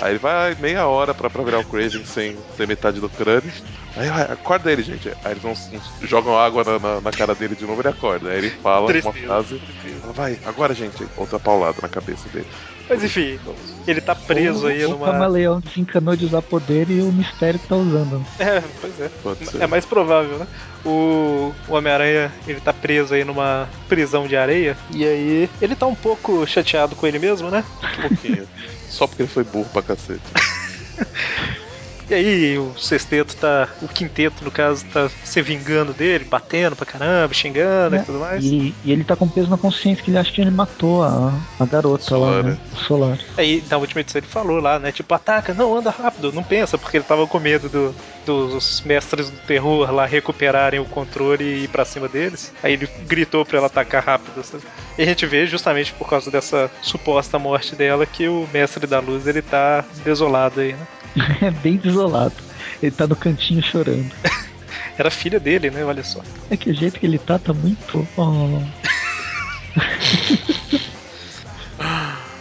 [0.00, 3.52] Aí ele vai meia hora pra, pra virar o Craven sem, sem metade do crânio.
[3.96, 5.08] Aí vai, acorda ele, gente.
[5.24, 5.52] Aí eles vão,
[6.00, 8.30] jogam água na, na, na cara dele de novo e ele acorda.
[8.30, 10.00] Aí ele fala uma Tristeza, frase, tristeza.
[10.00, 11.10] fala, vai, agora, gente.
[11.16, 12.46] Outra paulada na cabeça dele.
[12.92, 13.40] Mas enfim,
[13.86, 15.06] ele tá preso o, aí o numa.
[15.06, 18.18] Camaleão desencanou de usar poder e o mistério que tá usando.
[18.18, 18.26] né?
[18.38, 19.10] É, pois é.
[19.60, 20.46] É mais provável, né?
[20.84, 24.76] O, o Homem-Aranha, ele tá preso aí numa prisão de areia.
[24.94, 27.64] E aí, ele tá um pouco chateado com ele mesmo, né?
[27.98, 28.46] Um pouquinho.
[28.90, 30.20] Só porque ele foi burro pra cacete.
[32.12, 33.68] E aí, o sexteto tá.
[33.80, 38.18] O quinteto, no caso, tá se vingando dele, batendo pra caramba, xingando e É, tudo
[38.18, 38.44] mais.
[38.44, 41.32] E, e ele tá com peso na consciência que ele acha que ele matou a,
[41.58, 42.50] a garota Solar, lá, né?
[42.50, 42.58] né?
[42.72, 43.18] O Solar.
[43.38, 44.92] Aí, na última edição, ele falou lá, né?
[44.92, 47.94] Tipo, ataca, não, anda rápido, não pensa, porque ele tava com medo do-
[48.26, 52.52] dos mestres do terror lá recuperarem o controle e ir pra cima deles.
[52.62, 54.62] Aí ele gritou pra ela atacar rápido, sabe?
[54.98, 59.00] E a gente vê, justamente por causa dessa suposta morte dela, que o mestre da
[59.00, 60.86] luz, ele tá desolado aí, né?
[61.42, 62.34] É bem desolado.
[62.82, 64.10] Ele tá no cantinho chorando.
[64.98, 65.84] Era filha dele, né?
[65.84, 66.20] Olha só.
[66.50, 68.06] É que o jeito que ele tá tá muito.
[68.16, 68.60] Oh.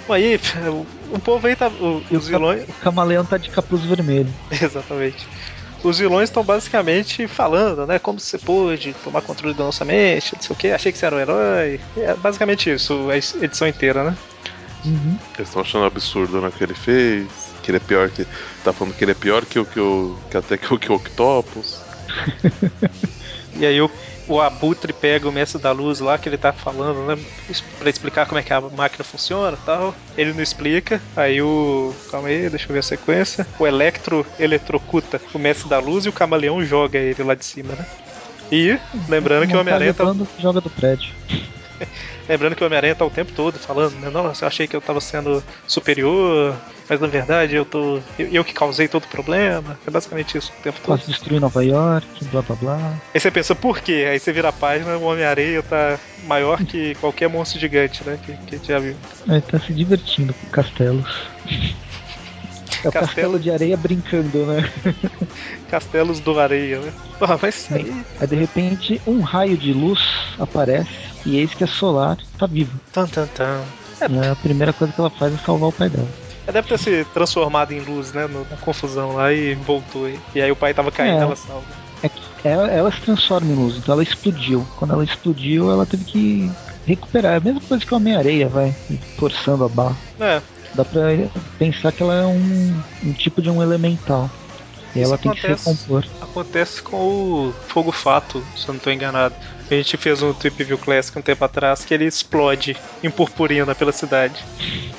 [0.08, 0.40] Bom, aí,
[1.14, 1.68] o, povo aí tá.
[1.70, 2.64] o- o os vilões.
[2.68, 4.32] O camaleão tá de capuz vermelho.
[4.52, 5.28] Exatamente.
[5.84, 7.98] Os vilões estão basicamente falando, né?
[7.98, 11.06] Como você pôde tomar controle da nossa mente, não sei o que, achei que você
[11.08, 11.80] era um herói.
[11.98, 14.16] É basicamente isso, a edição inteira, né?
[14.86, 15.18] Uhum.
[15.38, 17.28] Eles estão achando absurdo né, o que ele fez.
[17.64, 18.28] Que ele é pior que.
[18.64, 20.92] Tá falando que ele é pior que o que, o, que até que o que
[20.92, 21.82] o Octopus.
[23.56, 23.92] E aí o,
[24.28, 27.22] o Abutre pega o mestre da luz lá que ele tá falando, né?
[27.78, 29.94] Pra explicar como é que a máquina funciona e tal.
[30.18, 31.02] Ele não explica.
[31.16, 31.94] Aí o.
[32.10, 33.46] Calma aí, deixa eu ver a sequência.
[33.60, 37.74] O Electro eletrocuta o mestre da luz e o camaleão joga ele lá de cima,
[37.76, 37.86] né?
[38.52, 41.14] E lembrando que o Homem-Aranha tá, levando, joga do prédio.
[42.28, 44.10] lembrando que o Homem-Aranha tá o tempo todo falando, né?
[44.10, 46.56] Nossa, eu achei que eu tava sendo superior,
[46.90, 48.00] mas na verdade eu tô.
[48.18, 49.78] Eu, eu que causei todo o problema.
[49.86, 50.98] É basicamente isso o tempo todo.
[50.98, 52.94] Quase destruir Nova York, blá blá blá.
[53.14, 54.08] Aí você pensa, por quê?
[54.10, 58.20] Aí você vira a página, o Homem-Areia tá maior que qualquer monstro gigante, né?
[58.26, 58.96] Que, que a gente já viu.
[59.28, 61.06] Ele tá se divertindo com castelos.
[62.84, 63.06] É o Castelo.
[63.08, 64.70] castelo de areia brincando, né?
[65.70, 66.92] Castelos do Areia, né?
[67.20, 68.06] Porra, mas aí.
[68.20, 70.00] Aí de repente um raio de luz
[70.40, 70.90] aparece
[71.26, 72.72] e eis que a Solar tá viva.
[72.92, 73.62] Tan, tan, tan.
[74.10, 76.08] E a primeira coisa que ela faz é salvar o pai dela.
[76.48, 78.26] Ela deve ter se transformado em luz, né?
[78.28, 80.06] no- na confusão lá e voltou.
[80.06, 80.20] aí.
[80.34, 81.22] E aí o pai tava caindo, É.
[81.24, 81.64] ela salva.
[82.04, 84.66] É que ela, ela se transforma em luz, então ela explodiu.
[84.80, 86.52] Quando ela explodiu, ela teve que
[86.88, 87.34] recuperar.
[87.34, 88.74] É a mesma coisa que o Homem-Areia, vai,
[89.18, 89.96] forçando a barra.
[90.20, 90.42] É,
[90.74, 91.02] Dá pra
[91.60, 94.30] pensar que ela é um, um tipo de um elemental.
[94.96, 95.64] E Isso ela tem que acontece.
[95.64, 96.06] se recompor.
[96.22, 99.34] acontece com o Fogo Fato, se eu não tô enganado.
[99.70, 103.74] A gente fez um Trip View Classic um tempo atrás que ele explode em purpurina
[103.74, 104.44] pela cidade.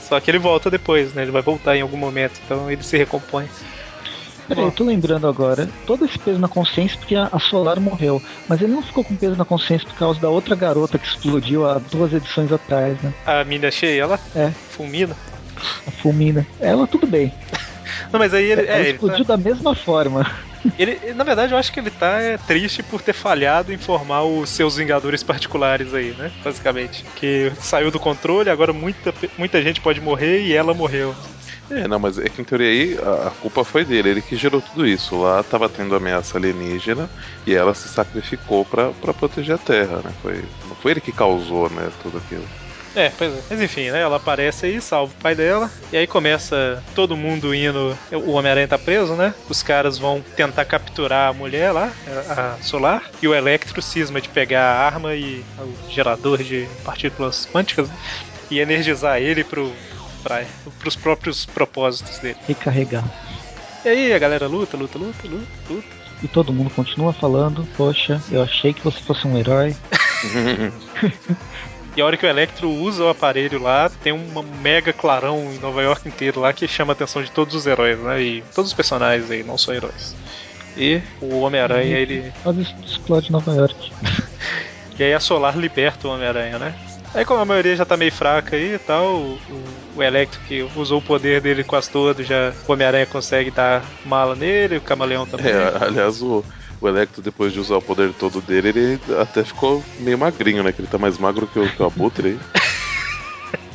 [0.01, 1.23] Só que ele volta depois, né?
[1.23, 3.47] Ele vai voltar em algum momento, então ele se recompõe.
[4.49, 8.21] Peraí, eu tô lembrando agora, todo esse peso na consciência porque a, a Solar morreu.
[8.49, 11.67] Mas ele não ficou com peso na consciência por causa da outra garota que explodiu
[11.69, 13.13] há duas edições atrás, né?
[13.27, 14.51] A mina cheia, ela É.
[14.71, 15.17] fulmina.
[15.87, 16.47] A Fulmina.
[16.61, 17.33] Ela tudo bem.
[18.13, 20.31] Não, mas aí ele, ela é, ele, tá- explodiu da mesma forma.
[20.79, 24.23] ele- na verdade, eu acho que ele tá é, triste por ter falhado em formar
[24.25, 26.31] os seus Vingadores particulares aí, né?
[26.45, 27.05] Basicamente.
[27.17, 31.15] Que saiu do controle, agora muita, muita gente pode morrer e ela morreu.
[31.71, 34.61] É, não, mas é que em teoria aí a, culpa foi dele, ele que gerou
[34.61, 35.21] tudo isso.
[35.21, 37.09] Lá tava tendo ameaça alienígena
[37.47, 40.13] e ela se sacrificou pra, pra proteger a Terra, né?
[40.21, 42.45] Foi, não foi ele que causou, né, tudo aquilo.
[42.95, 43.43] É, pois é.
[43.49, 44.01] Mas enfim, né?
[44.01, 45.71] Ela aparece aí, salva o pai dela.
[45.93, 47.97] E aí começa todo mundo indo.
[48.13, 49.35] O Homem-Aranha tá preso, né?
[49.49, 51.93] Os caras vão tentar capturar a mulher lá,
[52.29, 53.11] a Solar.
[53.23, 57.97] E o Electro cisma de pegar a arma e o gerador de partículas quânticas né?
[58.51, 59.73] e energizar ele pro,
[60.23, 60.45] pra,
[60.79, 62.37] pros próprios propósitos dele.
[62.47, 63.05] Recarregar.
[63.85, 66.03] E aí a galera luta, luta, luta, luta, luta.
[66.23, 69.75] E todo mundo continua falando, poxa, eu achei que você fosse um herói.
[71.95, 75.59] E a hora que o Electro usa o aparelho lá, tem um mega clarão em
[75.59, 78.23] Nova York inteiro lá que chama a atenção de todos os heróis, né?
[78.23, 80.15] E todos os personagens aí, não só heróis.
[80.77, 82.33] E o Homem-Aranha, ele.
[82.43, 83.93] Quase explode Nova York.
[84.99, 86.75] E aí a Solar liberta o Homem-Aranha, né?
[87.15, 89.39] Aí como a maioria já tá meio fraca aí e tal, o,
[89.97, 94.35] o Electro que usou o poder dele quase todo, já o Homem-Aranha consegue dar mala
[94.35, 95.53] nele, o Camaleão também.
[95.53, 96.45] É, aliás, o,
[96.87, 100.73] o Electro, depois de usar o poder todo dele, ele até ficou meio magrinho, né?
[100.73, 102.39] Que ele tá mais magro que o, que o Abutre aí.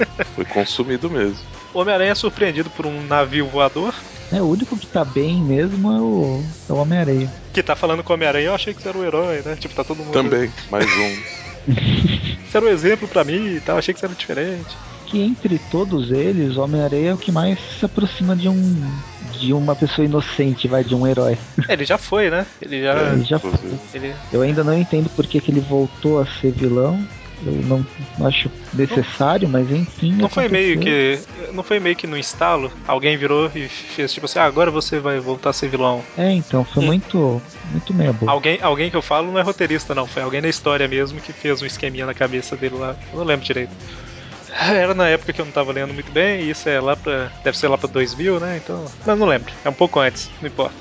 [0.36, 1.40] Foi consumido mesmo.
[1.74, 3.94] O Homem-Aranha é surpreendido por um navio voador.
[4.32, 7.32] É, o único que tá bem mesmo é o, é o Homem-Aranha.
[7.54, 9.56] Que tá falando com o Homem-Aranha, eu achei que você era o herói, né?
[9.56, 10.12] Tipo, tá todo mundo.
[10.12, 11.48] Também, mais um.
[12.48, 14.74] Você era um exemplo pra mim e tal, achei que você era diferente.
[15.08, 18.76] Que entre todos eles, o Homem-Aranha é o que mais se aproxima de um.
[19.40, 21.38] de uma pessoa inocente, vai, de um herói.
[21.68, 22.46] É, ele já foi, né?
[22.62, 22.94] Ele já.
[23.14, 23.80] Ele já inclusive.
[23.94, 24.14] Ele...
[24.34, 27.00] Eu ainda não entendo por que, que ele voltou a ser vilão.
[27.46, 27.86] Eu não
[28.26, 30.12] acho necessário, mas enfim.
[30.14, 31.24] Não foi meio aconteceu.
[31.46, 31.54] que.
[31.54, 35.00] Não foi meio que no instalo, alguém virou e fez tipo assim, ah, agora você
[35.00, 36.02] vai voltar a ser vilão.
[36.18, 36.88] É, então, foi Hum.
[36.88, 37.42] muito.
[37.72, 38.32] muito meia boca.
[38.32, 40.08] Alguém, alguém que eu falo não é roteirista, não.
[40.08, 42.96] Foi alguém na história mesmo que fez um esqueminha na cabeça dele lá.
[43.14, 43.72] Eu não lembro direito.
[44.74, 47.32] Era na época que eu não tava lendo muito bem, e isso é lá pra.
[47.44, 48.58] Deve ser lá pra 2000, né?
[48.58, 48.86] Então.
[49.06, 49.52] Mas não lembro.
[49.64, 50.76] É um pouco antes, não importa.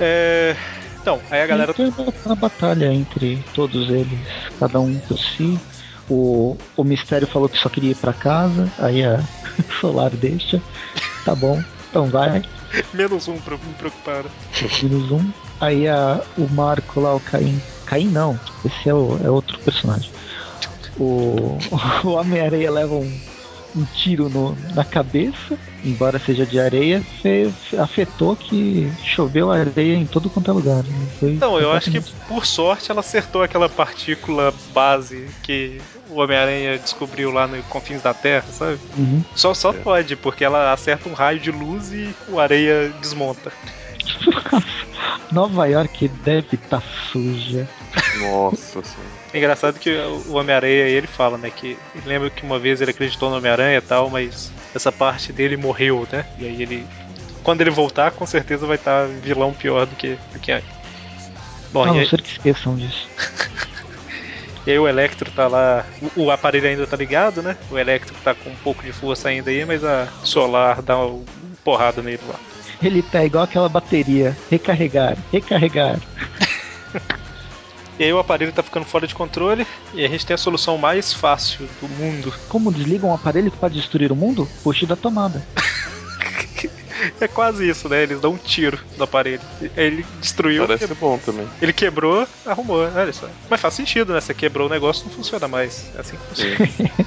[0.00, 0.56] É.
[1.00, 1.72] Então, aí a galera.
[1.72, 1.90] E foi
[2.24, 4.18] uma- batalha entre todos eles,
[4.58, 5.58] cada um por si.
[6.10, 9.20] O, o Mistério falou que só queria ir pra casa, aí a
[9.80, 10.60] Solar deixa.
[11.24, 12.42] Tá bom, então vai,
[12.94, 14.24] Menos um pra me preocupar.
[14.82, 15.30] menos um.
[15.60, 17.60] Aí a, o Marco lá, o Caim.
[17.86, 20.10] Caim não, esse é, o, é outro personagem.
[20.98, 21.58] O,
[22.04, 23.10] o Homem-Aranha leva um,
[23.76, 30.06] um tiro no, na cabeça, embora seja de areia, fe- afetou que choveu areia em
[30.06, 30.82] todo quanto é lugar.
[30.82, 31.08] né?
[31.20, 36.78] Foi Então, eu acho que por sorte ela acertou aquela partícula base que o Homem-Aranha
[36.78, 38.80] descobriu lá no confins da Terra, sabe?
[38.96, 39.22] Uhum.
[39.34, 43.52] Só, só pode, porque ela acerta um raio de luz e o areia desmonta.
[45.30, 47.68] Nova York deve estar suja.
[48.20, 49.18] Nossa senhora.
[49.32, 51.50] É engraçado que o Homem-Aranha ele fala, né?
[51.50, 55.32] Que ele lembra que uma vez ele acreditou no Homem-Aranha e tal, mas essa parte
[55.32, 56.24] dele morreu, né?
[56.38, 56.86] E aí ele.
[57.42, 60.68] Quando ele voltar, com certeza vai estar vilão pior do que, do que antes.
[61.72, 63.08] Bom, a e não aí, ser que esqueçam disso.
[64.66, 65.84] e aí o Electro tá lá.
[66.16, 67.56] O, o aparelho ainda tá ligado, né?
[67.70, 71.22] O Electro tá com um pouco de força ainda aí, mas a Solar dá uma
[71.62, 72.38] porrada nele lá.
[72.82, 74.36] Ele tá igual aquela bateria.
[74.50, 75.98] Recarregar, recarregar.
[77.98, 80.78] E aí o aparelho tá ficando fora de controle e a gente tem a solução
[80.78, 82.32] mais fácil do mundo.
[82.48, 84.48] Como desligam um aparelho que pode destruir o mundo?
[84.62, 85.44] Puxe da tomada.
[87.20, 88.02] É quase isso, né?
[88.02, 89.40] Eles dão um tiro no aparelho.
[89.76, 91.48] Ele destruiu, Parece bom também.
[91.62, 92.80] ele quebrou, arrumou.
[92.80, 93.28] Olha só.
[93.48, 94.20] Mas faz sentido, né?
[94.20, 95.90] Você quebrou o negócio, não funciona mais.
[95.94, 97.06] É assim que funciona.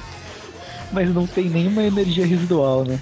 [0.92, 2.98] Mas não tem nenhuma energia residual, né?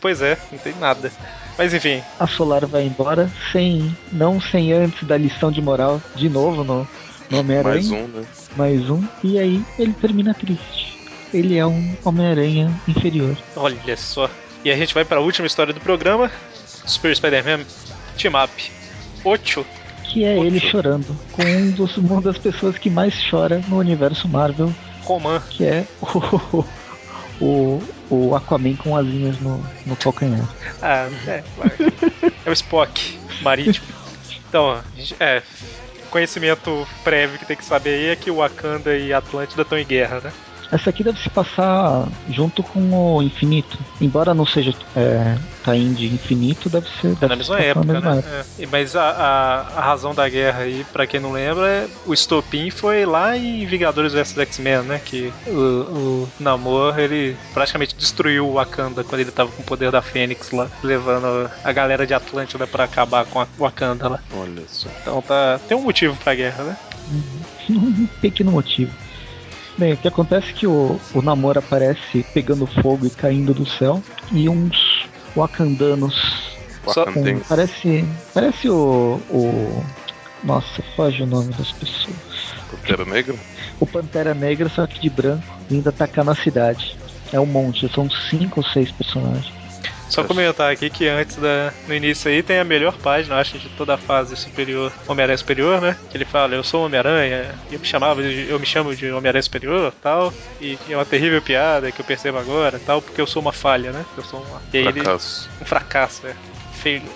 [0.00, 1.10] pois é, não tem nada.
[1.56, 3.96] Mas enfim, A Solar vai embora sem.
[4.12, 6.86] Não sem antes da lição de moral de novo no,
[7.30, 7.74] no Homem-Aranha.
[7.74, 8.24] Mais um, né?
[8.56, 9.02] Mais um.
[9.22, 10.98] E aí ele termina triste.
[11.32, 13.36] Ele é um Homem-Aranha inferior.
[13.56, 14.28] olha só.
[14.64, 16.30] E a gente vai pra última história do programa:
[16.86, 17.64] Super Spider-Man
[18.16, 18.72] Team Up
[19.24, 19.66] 8.
[20.04, 21.16] Que é ele chorando.
[21.32, 24.72] Com um dos, uma das pessoas que mais chora no universo Marvel.
[25.02, 25.40] Roman.
[25.50, 26.64] Que é o.
[27.40, 30.46] O, o Aquaman com asinhas no, no calcanhar.
[30.82, 32.32] Ah, é, vai.
[32.44, 33.86] É o Spock, marítimo.
[34.48, 34.80] Então,
[35.18, 35.42] é.
[36.10, 39.84] Conhecimento prévio que tem que saber aí é que o Wakanda e Atlântida estão em
[39.84, 40.32] guerra, né?
[40.70, 43.78] Essa aqui deve se passar junto com o Infinito.
[44.00, 47.14] Embora não seja é, Taim de Infinito, deve ser.
[47.14, 48.18] Deve na se mesma época, na mesma né?
[48.18, 48.46] época.
[48.58, 48.66] É.
[48.66, 52.70] Mas a, a, a razão da guerra aí, pra quem não lembra, é o estopim
[52.70, 55.00] foi lá em Vingadores vs X-Men, né?
[55.04, 59.90] Que o, o Namor, ele praticamente destruiu o Wakanda quando ele tava com o poder
[59.90, 64.20] da Fênix lá, levando a galera de Atlântida pra acabar com a Wakanda lá.
[64.36, 64.88] Olha só.
[65.00, 65.60] Então tá.
[65.66, 66.76] Tem um motivo pra guerra, né?
[67.70, 68.92] um pequeno motivo.
[69.76, 73.66] Bem, o que acontece é que o, o namoro aparece pegando fogo e caindo do
[73.66, 76.14] céu, e uns, Wakandanos.
[76.84, 77.44] Wakandense.
[77.48, 78.04] parece.
[78.32, 79.20] Parece o.
[79.30, 79.84] o.
[80.44, 82.16] Nossa, foge o nome das pessoas.
[82.70, 83.34] Pantera Negra?
[83.80, 86.98] O Pantera Negra, só que de branco, vindo atacar na cidade.
[87.32, 89.63] É um monte, são cinco ou seis personagens.
[90.14, 91.72] Só comentar aqui que antes da.
[91.88, 95.80] No início aí tem a melhor página, acho, de toda a fase superior, Homem-Aranha Superior,
[95.80, 95.96] né?
[96.10, 99.10] Que ele fala, eu sou Homem-Aranha, e eu me chamava, de- eu me chamo de
[99.10, 100.32] Homem-Aranha Superior tal.
[100.60, 103.92] E é uma terrível piada que eu percebo agora tal, porque eu sou uma falha,
[103.92, 104.04] né?
[104.16, 104.62] Eu sou uma.
[104.72, 105.50] E aí ele- Fracasso.
[105.60, 106.34] um fracasso, é.
[106.82, 107.10] Failure.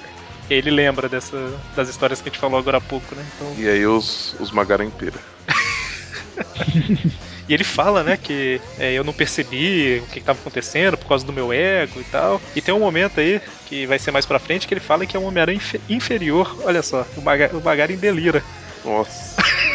[0.51, 1.37] E ele lembra dessa,
[1.77, 3.25] das histórias que a gente falou agora há pouco, né?
[3.37, 5.19] Então, E aí os, os Magaren pira.
[7.49, 11.25] e ele fala, né, que é, eu não percebi o que estava acontecendo por causa
[11.25, 12.41] do meu ego e tal.
[12.55, 15.17] E tem um momento aí, que vai ser mais pra frente, que ele fala que
[15.17, 16.55] é um Homem-Aranha infe- inferior.
[16.65, 18.45] Olha só, o, Maga, o Magaren delira.
[18.85, 19.37] Nossa.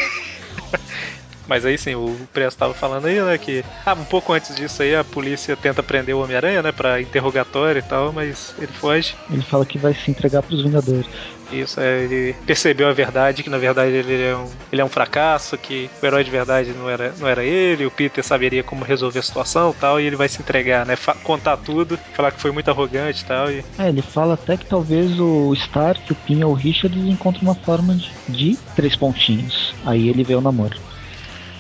[1.48, 4.82] Mas aí sim, o Presto tava falando aí, né, que ah, um pouco antes disso
[4.82, 9.16] aí a polícia tenta prender o Homem-Aranha, né, pra interrogatório e tal, mas ele foge.
[9.30, 11.08] Ele fala que vai se entregar pros Vingadores.
[11.52, 14.90] Isso, é, ele percebeu a verdade, que na verdade ele é um, ele é um
[14.90, 18.84] fracasso, que o herói de verdade não era, não era ele, o Peter saberia como
[18.84, 20.96] resolver a situação e tal, e ele vai se entregar, né?
[20.96, 24.58] fa- contar tudo, falar que foi muito arrogante e tal, e É, ele fala até
[24.58, 28.96] que talvez o Stark, o Pin ou o Richard encontrem uma forma de, de três
[28.96, 29.76] pontinhos.
[29.86, 30.76] Aí ele vê o namoro.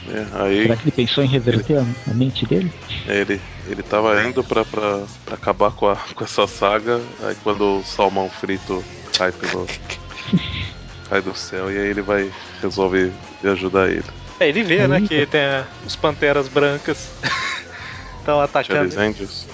[0.09, 2.71] É, aí Será que ele pensou em reverter a, a mente dele?
[3.07, 7.79] ele, ele tava indo pra, pra, pra acabar com, a, com essa saga, aí quando
[7.79, 8.83] o salmão frito
[9.17, 9.65] cai pelo.
[11.09, 13.13] cai do céu, e aí ele vai resolve
[13.43, 14.03] ajudar ele.
[14.39, 17.09] É, ele vê, né, que tem a- os panteras brancas
[18.19, 18.99] estão atacando.
[18.99, 19.47] Angels.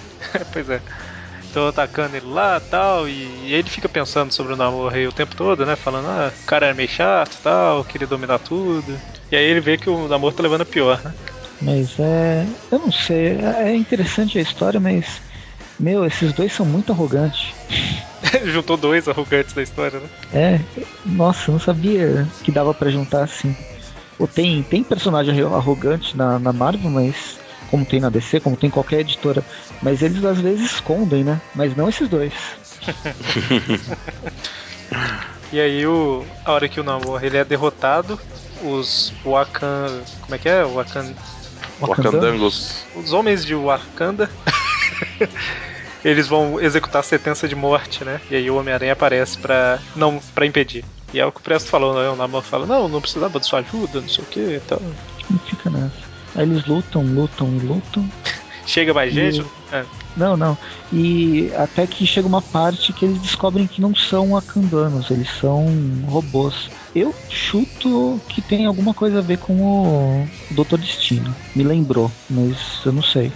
[0.52, 0.82] pois é.
[1.46, 5.36] Estão atacando ele lá tal, e ele fica pensando sobre o namoro aí o tempo
[5.36, 5.76] todo, né?
[5.76, 9.00] Falando, ah, o cara é meio chato e tal, queria dominar tudo.
[9.32, 11.14] E aí ele vê que o namoro tá levando a pior, né?
[11.62, 12.48] Mas é.
[12.72, 13.38] Eu não sei.
[13.38, 15.22] É é interessante a história, mas.
[15.80, 17.54] Meu, esses dois são muito arrogantes.
[18.46, 20.10] Juntou dois arrogantes da história, né?
[20.34, 20.60] É,
[21.06, 23.56] nossa, eu não sabia que dava pra juntar assim.
[24.18, 27.40] Ou tem, tem personagem arro- arrogante na, na Marvel, mas.
[27.70, 29.46] Como tem na DC, como tem em qualquer editora.
[29.82, 31.40] Mas eles às vezes escondem, né?
[31.56, 32.34] Mas não esses dois.
[35.52, 38.20] E aí o, a hora que o namoro ele é derrotado,
[38.64, 40.02] os Wakan.
[40.22, 40.64] Como é que é?
[40.64, 41.14] Wakan,
[41.80, 42.86] Wakandangos.
[42.96, 44.30] os homens de Wakanda.
[46.04, 48.20] eles vão executar a sentença de morte, né?
[48.30, 50.84] E aí o Homem-Aranha aparece pra, não, pra impedir.
[51.14, 52.10] E é o que o Presto falou, né?
[52.10, 54.82] O Namor fala, não, não precisava de sua ajuda, não sei o que e tal.
[55.30, 55.92] Não fica nessa.
[56.36, 58.08] Aí eles lutam, lutam lutam.
[58.66, 59.42] Chega mais gente.
[59.42, 59.46] E-
[59.76, 59.84] É.
[60.16, 60.58] Não, não.
[60.92, 65.66] E até que chega uma parte que eles descobrem que não são akandanos, eles são
[66.08, 66.70] robôs.
[66.96, 71.36] Eu chuto que tem alguma coisa a ver com o Doutor Destino.
[71.56, 73.32] Me lembrou, mas eu não sei.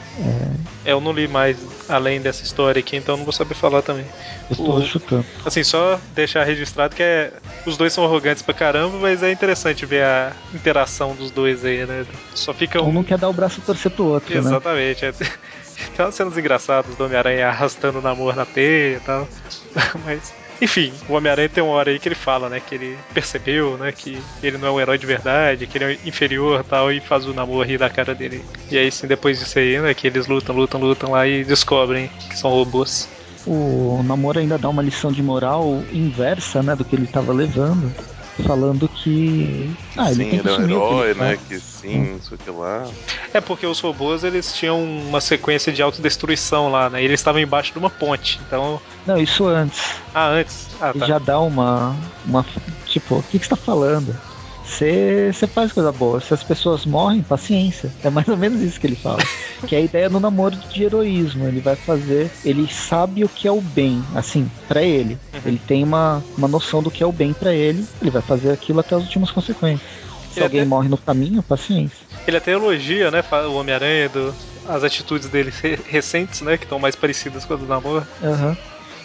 [0.85, 4.05] É, eu não li mais além dessa história aqui, então não vou saber falar também.
[4.49, 5.25] eu estou O- chutando.
[5.45, 7.31] Assim, só deixar registrado que é,
[7.65, 11.85] os dois são arrogantes pra caramba, mas é interessante ver a interação dos dois aí,
[11.85, 12.05] né?
[12.33, 12.93] Só fica Um um.
[12.93, 14.39] não quer dar o braço a torcer pro outro, né?
[14.39, 15.05] Exatamente.
[15.05, 15.11] É.
[15.95, 19.27] Tem umas cenas engraçadas do Homem-Aranha arrastando o namoro na teia e tal.
[20.05, 22.59] Mas, enfim, o Homem-Aranha tem uma hora aí que ele fala, né?
[22.59, 23.91] Que ele percebeu, né?
[23.91, 27.25] Que ele não é um herói de verdade, que ele é inferior tal, e faz
[27.25, 28.43] o namoro rir da cara dele.
[28.71, 29.93] E aí, sim, depois disso aí, né?
[29.93, 33.09] Que eles lutam, lutam, lutam lá e descobrem que são robôs.
[33.45, 37.93] O Namor ainda dá uma lição de moral inversa, né, do que ele estava levando.
[38.41, 39.69] Falando que.
[39.95, 41.35] Ah, ele sim, tem que ele é um que herói, ele né?
[41.35, 41.47] faz.
[41.47, 42.87] Que sim, não sei o que lá.
[43.31, 47.01] É porque os robôs eles tinham uma sequência de autodestruição lá, né?
[47.01, 48.39] E eles estavam embaixo de uma ponte.
[48.47, 48.81] Então.
[49.05, 49.95] Não, isso antes.
[50.13, 50.67] Ah, antes.
[50.81, 51.05] Ah, Ele tá.
[51.05, 51.95] já dá uma.
[52.25, 52.43] uma
[52.85, 54.15] tipo, o que, que você tá falando?
[54.77, 56.19] Você faz coisa boa.
[56.19, 57.93] Se as pessoas morrem, paciência.
[58.03, 59.19] É mais ou menos isso que ele fala.
[59.67, 61.47] que é a ideia do namoro de heroísmo.
[61.47, 62.31] Ele vai fazer.
[62.43, 65.17] Ele sabe o que é o bem, assim, pra ele.
[65.33, 65.41] Uhum.
[65.45, 67.85] Ele tem uma, uma noção do que é o bem pra ele.
[68.01, 69.81] Ele vai fazer aquilo até as últimas consequências.
[70.31, 72.07] Se Ele alguém até- morre no caminho, paciência.
[72.25, 73.23] Ele até elogia, né?
[73.47, 74.33] O Homem-Aranha, do-
[74.67, 76.57] as atitudes dele re- recentes, né?
[76.57, 78.07] Que estão mais parecidas com as do namoro.
[78.23, 78.57] Aham.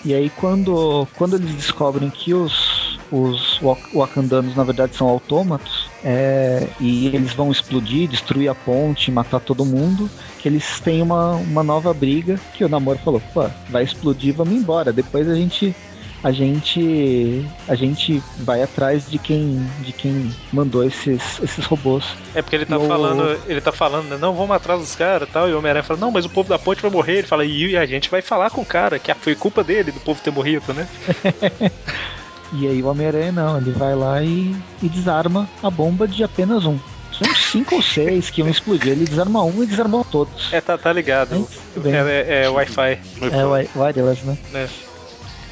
[0.05, 2.78] E aí quando, quando eles descobrem que os,
[3.11, 9.11] os Wak- Wakandanos na verdade são autômatos, é, e eles vão explodir, destruir a ponte,
[9.11, 13.49] matar todo mundo, que eles têm uma, uma nova briga, que o Namor falou, pô,
[13.69, 14.93] vai explodir, vamos embora.
[14.93, 15.75] Depois a gente.
[16.23, 17.45] A gente.
[17.69, 19.57] A gente vai atrás de quem.
[19.79, 22.05] de quem mandou esses, esses robôs.
[22.35, 25.29] É porque ele tá o- falando, ele tá falando, né, não, vamos atrás dos caras
[25.29, 25.49] e tal.
[25.49, 27.19] E o Homem-Aranha fala, não, mas o povo da ponte vai morrer.
[27.19, 30.01] Ele fala, e a gente vai falar com o cara, que foi culpa dele, do
[30.01, 30.89] povo ter morrido, né?
[32.53, 36.65] E aí o Homem-Aranha não, ele vai lá e, e desarma a bomba de apenas
[36.65, 36.79] um.
[37.13, 38.93] São cinco ou seis que iam explodir.
[38.93, 40.53] Ele desarma um e desarmou todos.
[40.53, 41.49] É, tá, tá ligado.
[41.85, 41.89] É.
[41.89, 42.99] É, é, é Wi-Fi.
[43.33, 44.39] É wi- wireless, né?
[44.53, 44.69] né?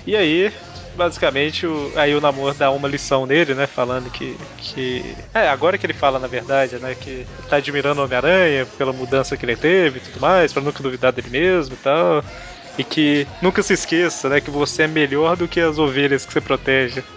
[0.07, 0.53] E aí,
[0.97, 3.67] basicamente, o, aí o Namor dá uma lição nele, né?
[3.67, 5.17] Falando que, que.
[5.35, 6.95] É, agora que ele fala, na verdade, né?
[6.95, 10.83] Que tá admirando o Homem-Aranha pela mudança que ele teve e tudo mais, pra nunca
[10.83, 12.23] duvidar dele mesmo e tal.
[12.79, 14.41] E que nunca se esqueça, né?
[14.41, 17.03] Que você é melhor do que as ovelhas que você protege.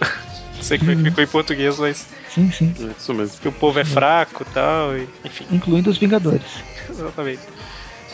[0.56, 2.74] Não sei como é que ficou em português, mas Sim, sim.
[2.78, 3.40] É isso mesmo.
[3.40, 5.46] que o povo é fraco e tal, e, enfim.
[5.50, 6.62] Incluindo os Vingadores.
[6.88, 7.40] Exatamente.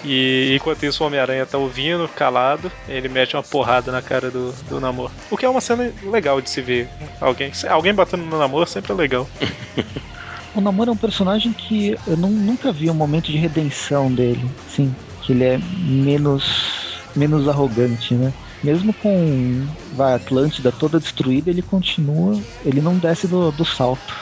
[0.04, 4.52] E enquanto isso o Homem-Aranha tá ouvindo, calado, ele mete uma porrada na cara do,
[4.68, 5.10] do Namor.
[5.28, 6.88] O que é uma cena legal de se ver.
[7.20, 9.28] Alguém, alguém batendo no Namor sempre é legal.
[10.54, 14.48] O Namor é um personagem que eu nu- nunca vi um momento de redenção dele.
[14.66, 16.85] Sim, que ele é menos
[17.16, 18.32] menos arrogante, né?
[18.62, 19.66] Mesmo com
[19.98, 24.14] a Atlântida toda destruída, ele continua, ele não desce do, do salto.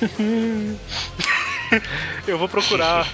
[2.26, 3.10] Eu vou procurar.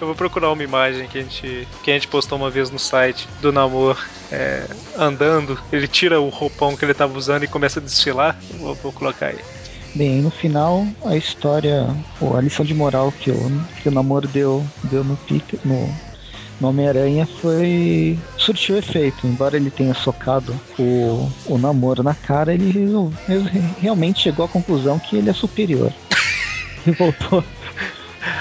[0.00, 2.78] Eu vou procurar uma imagem que a gente, que a gente postou uma vez no
[2.78, 4.02] site do Namor
[4.32, 4.66] é,
[4.96, 5.58] andando.
[5.70, 8.38] Ele tira o roupão que ele tava usando e começa a desfilar.
[8.58, 9.38] Vou, vou colocar aí.
[9.94, 11.86] Bem, no final, a história,
[12.18, 15.88] pô, a lição de moral que o, que o Namor deu, deu no Peter, no,
[16.60, 18.18] no Homem-Aranha foi.
[18.48, 19.26] Surtiu efeito.
[19.26, 22.88] Embora ele tenha socado o, o Namor na cara, ele
[23.28, 25.92] ele realmente chegou à conclusão que ele é superior.
[26.86, 27.44] E voltou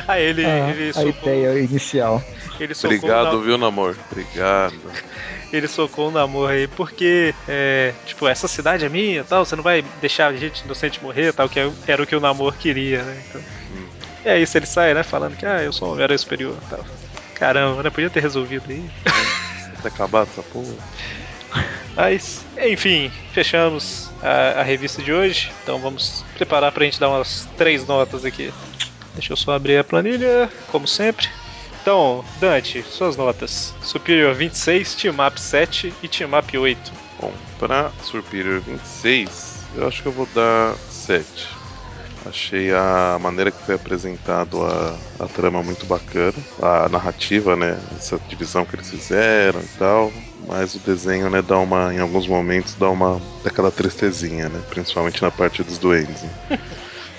[0.08, 1.10] Ah, ele, à, ele socou.
[1.34, 2.24] ideia inicial.
[2.60, 3.97] Ele socou o Obrigado, Namor- viu, namor?
[4.10, 4.74] Obrigado.
[5.51, 9.64] ele socou o namoro aí, porque, é, tipo, essa cidade é minha tal, você não
[9.64, 13.22] vai deixar a gente inocente morrer tal, que era o que o namoro queria, né?
[13.28, 13.41] Então,
[14.26, 16.86] E é isso, ele sai, né, falando que, ah, eu sou um homem superior tal.
[17.34, 17.89] Caramba, né?
[17.89, 18.84] Podia ter resolvido aí.
[19.88, 20.73] Tá acabado essa porra.
[21.95, 25.51] Mas, enfim, fechamos a, a revista de hoje.
[25.63, 28.53] Então vamos preparar pra gente dar umas três notas aqui.
[29.13, 31.27] Deixa eu só abrir a planilha, como sempre.
[31.81, 33.73] Então, Dante, suas notas.
[33.81, 36.91] Superior 26, Team Up 7 e Team Up 8.
[37.19, 41.57] Bom, pra Superior 26, eu acho que eu vou dar 7.
[42.28, 46.34] Achei a maneira que foi apresentado a, a trama muito bacana.
[46.61, 47.78] A narrativa, né?
[47.95, 50.11] Essa divisão que eles fizeram e tal.
[50.47, 51.93] Mas o desenho, né, dá uma.
[51.93, 53.21] Em alguns momentos dá uma.
[53.43, 54.61] daquela tristezinha, né?
[54.69, 56.23] Principalmente na parte dos duendes.
[56.23, 56.30] né?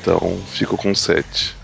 [0.01, 1.55] Então, fico com 7.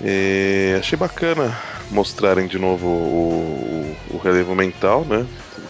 [0.00, 1.56] É, achei bacana
[1.90, 5.26] mostrarem de novo o, o, o relevo mental, né?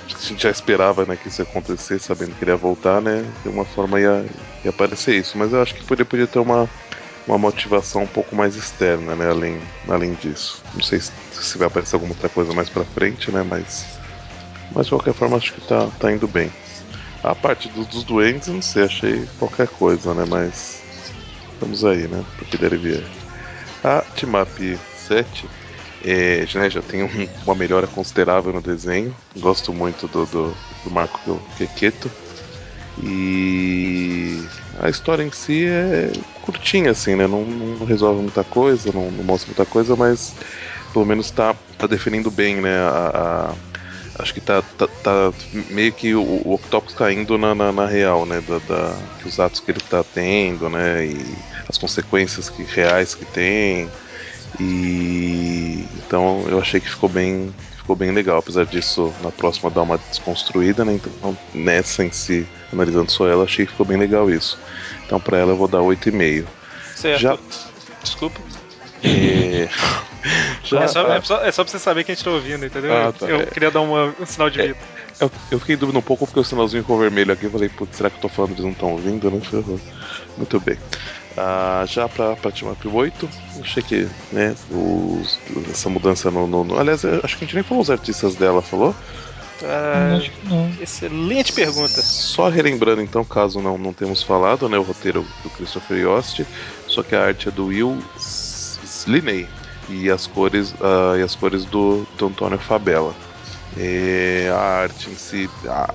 [0.06, 3.22] A gente já esperava né, que isso ia acontecer, sabendo que ele ia voltar, né?
[3.42, 4.24] De uma forma ia,
[4.62, 5.36] ia aparecer isso.
[5.38, 6.68] Mas eu acho que podia, podia ter uma,
[7.26, 9.30] uma motivação um pouco mais externa, né?
[9.30, 10.62] Além, além disso.
[10.74, 13.42] Não sei se, se vai aparecer alguma outra coisa mais pra frente, né?
[13.42, 13.98] Mas,
[14.70, 16.50] mas de qualquer forma acho que tá, tá indo bem.
[17.22, 20.24] A parte do- dos doentes, não sei, achei qualquer coisa, né?
[20.28, 20.82] Mas
[21.60, 22.24] vamos aí, né?
[22.38, 23.04] Porque deve vir.
[23.82, 24.58] A Timap
[24.96, 25.48] 7
[26.04, 29.18] é, já, já tem um- uma melhora considerável no desenho.
[29.36, 32.14] Gosto muito do, do, do Marco Quequeto.
[32.96, 37.26] E a história em si é curtinha, assim, né?
[37.26, 40.36] Não, não resolve muita coisa, não, não mostra muita coisa, mas
[40.92, 42.78] pelo menos tá, tá definindo bem, né?
[42.78, 43.58] A, a-
[44.20, 48.24] acho que tá, tá, tá meio que o, o Octopus caindo na, na, na real,
[48.26, 48.40] né?
[48.40, 51.04] Da, da- os atos que ele tá tendo, né?
[51.06, 53.92] E as consequências que, reais que tem.
[54.60, 58.38] E então eu achei que ficou bem, ficou bem legal.
[58.38, 60.94] Apesar disso, na próxima dar uma desconstruída, né?
[60.94, 64.58] Então nessa em si, analisando só ela, achei que ficou bem legal isso.
[65.06, 66.44] Então pra ela eu vou dar 8,5.
[66.94, 67.20] Certo.
[67.20, 67.38] Já-
[68.02, 68.40] Desculpa.
[69.02, 69.68] É...
[70.64, 72.64] Já, É só, é, só, é só pra você saber que a gente tá ouvindo,
[72.64, 72.96] entendeu?
[72.96, 73.26] Ah, tá.
[73.26, 73.46] Eu É.
[73.46, 74.66] queria dar uma- um sinal de É.
[74.68, 74.78] vida.
[75.20, 77.44] eu, eu fiquei em dúvida um pouco porque o sinalzinho ficou vermelho aqui.
[77.44, 79.30] Eu falei, putz, será que eu tô falando eles não estão ouvindo?
[79.30, 79.78] Não ferrou.
[80.38, 80.78] Muito bem.
[81.36, 83.28] Ah, já pra, pra Team Up 8,
[83.60, 87.64] achei que né, os- essa mudança no, no- no- Aliás, acho que a gente nem
[87.64, 88.94] falou os artistas dela, falou?
[89.62, 90.68] Ah, que não.
[90.80, 92.02] excelente pergunta.
[92.02, 96.44] Só relembrando então, caso não, não temos falado, né, o roteiro do Christopher Yost,
[96.86, 99.48] só que a arte é do Will Sliney
[99.88, 103.14] e as cores, ah, e as cores do, do Antônio Fabella.
[103.76, 105.92] É, a arte em si, ah,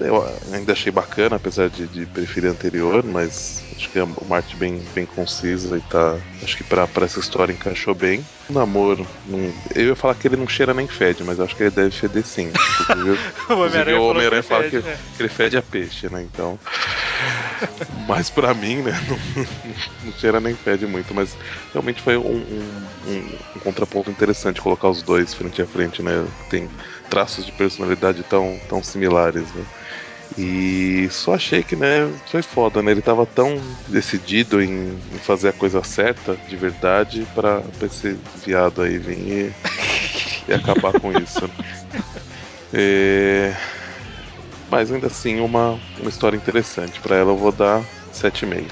[0.00, 4.56] eu ainda achei bacana, apesar de, de preferir anterior, mas acho que é uma arte
[4.56, 6.18] bem, bem concisa e tá.
[6.42, 8.24] Acho que pra, pra essa história encaixou bem.
[8.48, 11.62] O namoro, não- eu ia falar que ele não cheira nem fede, mas acho que
[11.62, 12.50] ele deve feder sim.
[14.00, 14.98] O Homem-Aranha que fala que, né?
[15.16, 16.22] que ele fede a peixe, né?
[16.22, 16.58] Então.
[18.08, 18.92] Mas pra mim, né?
[19.08, 19.18] Não,
[20.04, 21.14] não cheira nem fede muito.
[21.14, 21.36] Mas
[21.72, 26.26] realmente foi um, um- um- um contraponto interessante colocar os dois frente a frente, né?
[26.48, 26.68] Tem
[27.08, 29.64] traços de personalidade tão, tão similares, né?
[30.36, 32.92] E só achei que, né, foi foda, né?
[32.92, 38.16] Ele tava tão decidido em, em fazer a coisa certa, de verdade, pra, pra esse
[38.44, 39.52] viado aí vir e,
[40.50, 41.44] e acabar com isso.
[41.44, 41.52] né?
[42.72, 43.54] É,
[44.70, 47.00] Mas ainda assim, uma, uma história interessante.
[47.00, 48.70] Pra ela eu vou dar 7,5.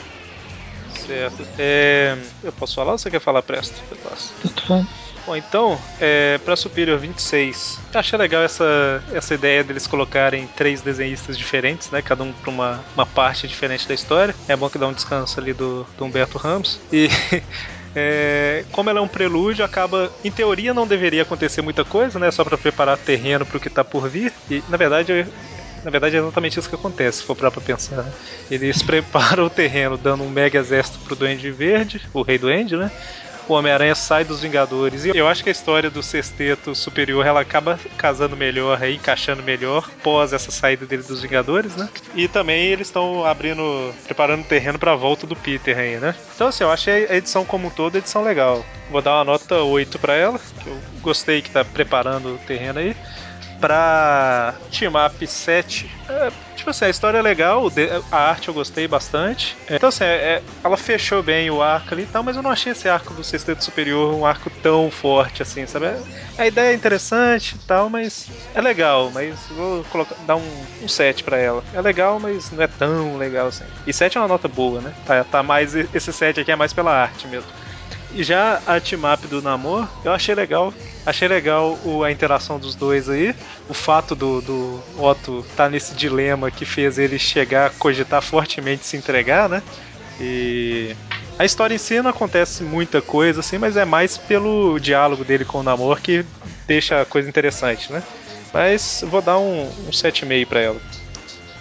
[0.92, 1.46] Certo.
[1.58, 3.82] É, eu posso falar ou você quer falar presto?
[3.90, 4.34] Eu posso.
[4.42, 4.86] Tanto faz.
[5.28, 10.80] Bom, então, é, para Superior 26, eu achei legal essa, essa ideia deles colocarem três
[10.80, 12.00] desenhistas diferentes, né?
[12.00, 14.34] Cada um para uma, uma parte diferente da história.
[14.48, 16.80] É bom que dá um descanso ali do, do Humberto Ramos.
[16.90, 17.08] E
[17.94, 22.30] é, como ela é um prelúdio, acaba, em teoria, não deveria acontecer muita coisa, né?
[22.30, 24.32] Só para preparar terreno para o que tá por vir.
[24.50, 25.26] E na verdade,
[25.84, 28.02] na verdade é exatamente isso que acontece, se for pra pensar.
[28.02, 28.12] né?
[28.50, 32.90] Eles preparam o terreno dando um mega exército pro Duende Verde, o Rei Duende, né?
[33.48, 35.06] O Homem-Aranha sai dos Vingadores.
[35.06, 39.42] E eu acho que a história do sexteto superior ela acaba casando melhor, aí, encaixando
[39.42, 41.88] melhor pós essa saída dele dos Vingadores, né?
[42.14, 46.14] E também eles estão abrindo, preparando o terreno pra volta do Peter aí, né?
[46.34, 48.64] Então, assim, eu achei a edição como um todo a edição legal.
[48.90, 52.78] Vou dar uma nota 8 pra ela, que eu gostei que tá preparando o terreno
[52.78, 52.94] aí
[53.60, 55.90] pra Team Up 7.
[56.08, 57.70] É, tipo assim, a história é legal,
[58.10, 59.58] a arte eu gostei bastante.
[59.68, 62.42] É, então, assim, é- é- ela fechou bem o arco ali e tal, mas eu
[62.42, 65.86] não achei esse arco do Sexteto Superior um arco tão forte assim, sabe?
[65.86, 66.02] É-
[66.36, 70.88] A ideia é interessante e tal, mas é legal, mas vou colocar, dar um, um
[70.88, 71.64] 7 pra ela.
[71.72, 73.64] É legal, mas não é tão legal assim.
[73.86, 74.94] E 7 é uma nota boa, né?
[75.04, 77.50] Tá, tá mais, esse 7 aqui é mais pela arte mesmo.
[78.10, 80.72] E já a team-up do Namor, eu achei legal.
[81.04, 83.34] Achei legal o- a interação dos dois aí.
[83.68, 88.22] O fato do, do Otto estar tá nesse dilema que fez ele chegar a cogitar
[88.22, 89.62] fortemente se entregar, né?
[90.20, 90.94] E
[91.38, 95.44] a história em si não acontece muita coisa assim, mas é mais pelo diálogo dele
[95.44, 96.24] com o Namor que
[96.66, 98.02] deixa a coisa interessante, né?
[98.52, 100.80] Mas vou dar um, um 7,5 pra ela.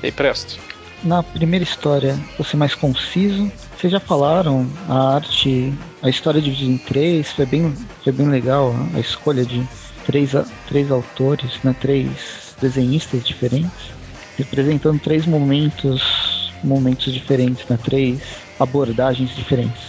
[0.02, 0.58] E aí, presto.
[1.04, 3.52] Na primeira história, você mais conciso.
[3.78, 5.72] Vocês já falaram, a arte,
[6.02, 9.64] a história dividida em três, foi bem, foi bem legal a, a escolha de
[10.06, 10.34] três,
[10.68, 13.92] três autores, né, três desenhistas diferentes,
[14.36, 18.20] representando três momentos, momentos diferentes, né, três
[18.60, 19.82] abordagens diferentes.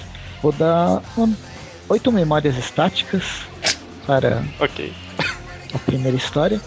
[0.42, 1.34] Vou dar uma-
[1.88, 3.24] oito memórias estáticas
[4.06, 4.92] para Ok.
[5.72, 6.60] a primeira história.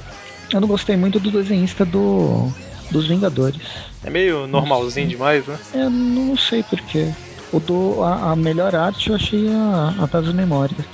[0.51, 2.51] Eu não gostei muito do desenhista do,
[2.91, 3.61] dos Vingadores.
[4.03, 5.57] É meio normalzinho demais, né?
[5.73, 7.11] Eu não sei porquê.
[7.51, 10.85] O do, a, a melhor arte eu achei a, a das memórias.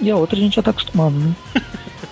[0.00, 1.34] E a outra a gente já tá acostumado, né?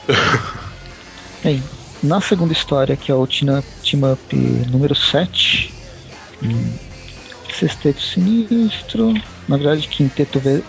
[1.42, 1.62] Bem,
[2.02, 4.36] na segunda história, que é o Team Up,
[4.70, 5.72] número 7,
[6.42, 6.72] hum,
[7.52, 9.12] Sexteto Sinistro,
[9.48, 10.62] na verdade Quinteto V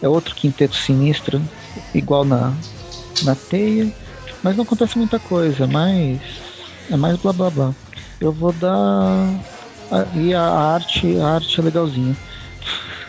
[0.00, 1.40] é outro Quinteto Sinistro,
[1.94, 2.52] igual na,
[3.22, 3.90] na teia,
[4.42, 6.20] mas não acontece muita coisa, mas
[6.90, 7.74] é mais blá blá blá.
[8.22, 9.28] Eu vou dar
[10.14, 12.16] e a arte, a arte é legalzinha.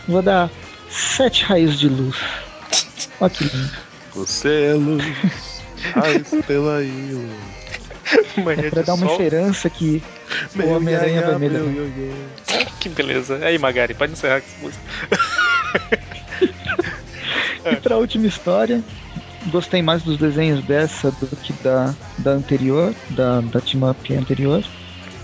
[0.08, 0.50] Vou dar
[0.90, 2.16] sete raios de luz.
[3.20, 3.70] Olha que lindo.
[4.14, 5.04] Você é luz,
[5.94, 7.28] a estrela e.
[8.44, 9.14] Manhã É pra dar uma sol.
[9.16, 10.02] esperança que
[10.54, 11.64] o Meu Homem-Aranha iaia, vai melhorar.
[11.64, 12.12] meu ioiô.
[12.80, 13.36] Que beleza.
[13.42, 14.82] Aí, Magari, pode encerrar com essa música.
[17.64, 18.82] E pra última história,
[19.46, 24.62] gostei mais dos desenhos dessa do que da, da anterior, da, da Team Up anterior.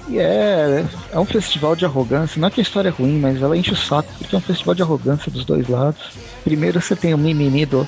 [0.08, 2.40] E é, é um festival de arrogância.
[2.40, 4.42] Não é que a história é ruim, mas ela enche o saco, porque é um
[4.42, 6.12] festival de arrogância dos dois lados.
[6.42, 7.86] Primeiro você tem o mimimi do,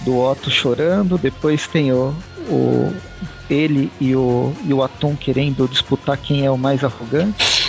[0.00, 2.14] do Otto chorando, depois tem o,
[2.48, 2.94] o
[3.48, 7.68] ele e o, e o Atom querendo disputar quem é o mais arrogante.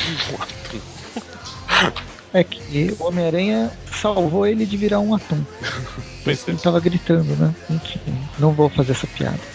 [2.33, 5.43] É que o Homem-Aranha salvou ele de virar um atum.
[6.25, 6.31] É.
[6.47, 7.53] Ele tava gritando, né?
[7.69, 7.99] Enfim,
[8.39, 9.52] não vou fazer essa piada.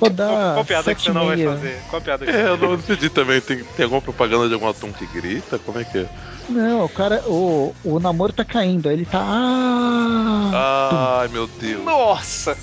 [0.00, 1.44] Vou dar Qual, qual piada que você não vai 7,5.
[1.54, 1.78] fazer?
[1.90, 3.40] Qual piada que É, eu não entendi também.
[3.40, 5.58] Tem, tem alguma propaganda de algum atum que grita?
[5.58, 6.06] Como é que é?
[6.48, 9.20] Não, o cara, o, o namoro tá caindo, aí ele tá.
[9.20, 11.20] Ah!
[11.22, 11.84] Ai, meu Deus.
[11.84, 12.56] Nossa!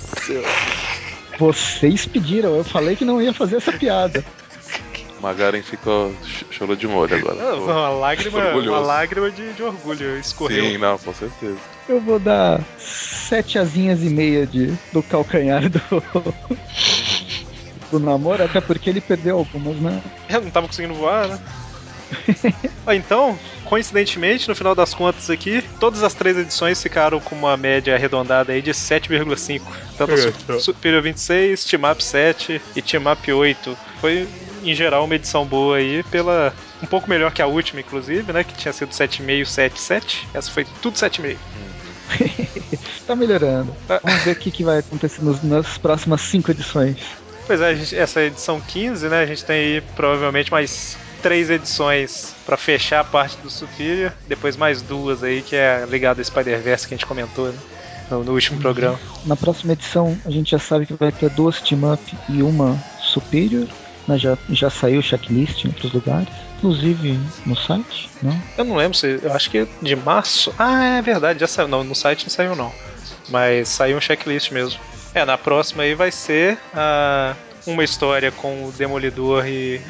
[1.38, 4.24] Vocês pediram, eu falei que não ia fazer essa piada.
[5.20, 7.34] Magaren ficou ch- chorou de um olho agora.
[7.36, 10.64] Não, uma lágrima, uma lágrima de, de orgulho escorreu.
[10.64, 11.56] Sim, não, com certeza.
[11.88, 15.80] Eu vou dar sete asinhas e meia de, do calcanhar do.
[17.90, 20.02] Do namoro, até porque ele perdeu algumas, né?
[20.28, 21.38] Eu não tava conseguindo voar, né?
[22.86, 27.56] Ah, então, coincidentemente, no final das contas aqui, todas as três edições ficaram com uma
[27.56, 29.60] média arredondada aí de 7,5.
[29.98, 33.76] Tanto Superior 26, Team Up 7 e Team Up 8.
[34.00, 34.28] Foi,
[34.62, 36.54] em geral, uma edição boa aí, pela.
[36.82, 38.44] Um pouco melhor que a última, inclusive, né?
[38.44, 40.28] Que tinha sido 7,5, 7, 7.
[40.34, 41.36] Essa foi tudo 7,5.
[43.06, 43.74] tá melhorando.
[43.88, 44.00] Ah.
[44.02, 46.98] Vamos ver o que, que vai acontecer nos, nas próximas cinco edições.
[47.46, 49.20] Pois é, essa edição 15, né?
[49.20, 54.56] A gente tem aí provavelmente mais três edições pra fechar a parte do Superior, depois
[54.56, 57.58] mais duas aí, que é ligado ao Spider-Verse que a gente comentou né,
[58.10, 58.98] no, no último programa.
[59.24, 63.66] Na próxima edição, a gente já sabe que vai ter duas team-up e uma Superior.
[64.06, 66.28] Né, já, já saiu o checklist em outros lugares,
[66.58, 68.40] inclusive no site, não?
[68.56, 69.18] Eu não lembro se.
[69.20, 70.54] Eu acho que de março.
[70.56, 71.66] Ah, é verdade, já saiu.
[71.66, 72.72] Não, no site não saiu, não.
[73.28, 74.78] Mas saiu um checklist mesmo.
[75.16, 77.34] É, na próxima aí vai ser ah,
[77.66, 79.80] uma história com o Demolidor e.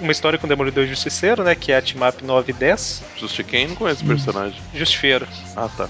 [0.00, 1.54] Uma história com o Demolidor e Justiceiro, né?
[1.54, 3.02] Que é a Team Up 9 e 10.
[3.18, 4.58] Justi quem não conhece o personagem?
[4.74, 5.28] Justifeiro.
[5.54, 5.88] Ah, tá.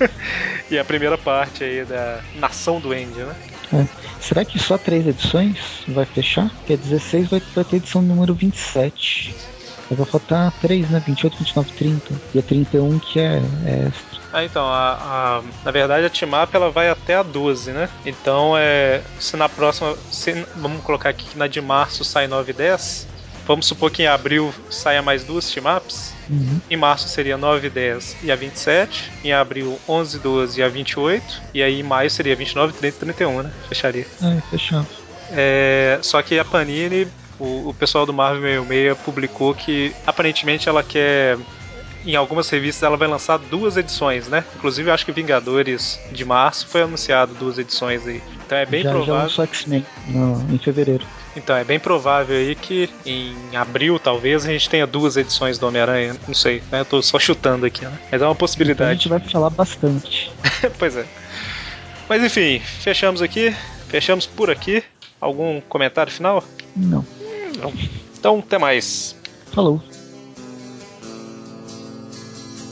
[0.68, 3.36] E a primeira parte aí da Nação do End, né?
[3.72, 3.86] É.
[4.20, 5.56] Será que só três edições
[5.86, 6.50] vai fechar?
[6.50, 9.32] Porque 16 vai, vai ter edição número 27.
[9.88, 11.00] Aí vai faltar 3, né?
[11.06, 12.14] 28, 29, 30.
[12.34, 13.92] E a 31 que é, é.
[14.36, 14.98] Ah, então, a,
[15.38, 17.88] a- na verdade a Team Up ela vai até a 12, né?
[18.04, 22.50] Então, é, se na próxima, se- vamos colocar aqui que na de março sai 9
[22.50, 23.08] e 10,
[23.46, 26.60] vamos supor que em abril saia mais duas Team Ups, Uhum.
[26.68, 30.62] em março seria 9 e 10 e a 27, em abril 11 e 12 e
[30.62, 33.50] a 28, e aí em maio seria 29, 30 e 31, né?
[33.68, 34.06] Fecharia.
[34.22, 34.88] É, fechado.
[35.30, 37.08] É, só que a Panini,
[37.38, 41.38] o, o pessoal do Marvel 66 publicou que aparentemente ela quer.
[42.06, 44.44] Em algumas revistas ela vai lançar duas edições, né?
[44.54, 48.22] Inclusive eu acho que Vingadores de março foi anunciado duas edições aí.
[48.46, 49.22] Então é bem já, já provável.
[49.24, 51.04] lançou X-Men no- em fevereiro.
[51.34, 55.66] Então é bem provável aí que em abril talvez a gente tenha duas edições do
[55.66, 56.16] Homem-Aranha.
[56.28, 56.80] Não sei, né?
[56.80, 57.92] Eu tô só chutando aqui, né?
[58.10, 58.92] Mas é uma Então a possibilidade.
[58.94, 60.30] gente vai falar bastante.
[60.78, 61.04] pois é.
[62.08, 63.54] Mas enfim, fechamos aqui.
[63.88, 64.82] Fechamos por aqui.
[65.20, 66.42] Algum comentário final?
[66.76, 67.04] Não.
[68.18, 69.16] Então, até mais.
[69.52, 69.82] Falou.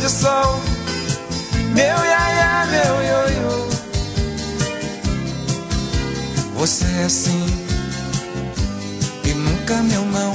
[0.00, 0.58] De sol,
[1.74, 3.68] meu iaia, meu ioiô.
[6.54, 7.46] Você é sim
[9.24, 10.32] e nunca meu não.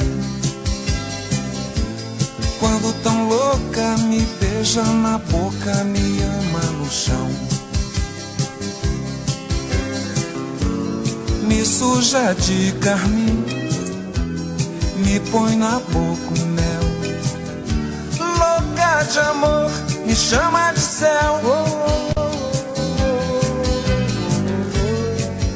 [2.59, 7.29] Quando tão louca, me beija na boca, me ama no chão.
[11.47, 13.43] Me suja de carmim
[14.97, 16.44] me põe na boca
[19.11, 19.71] de amor,
[20.05, 21.41] me chama de céu.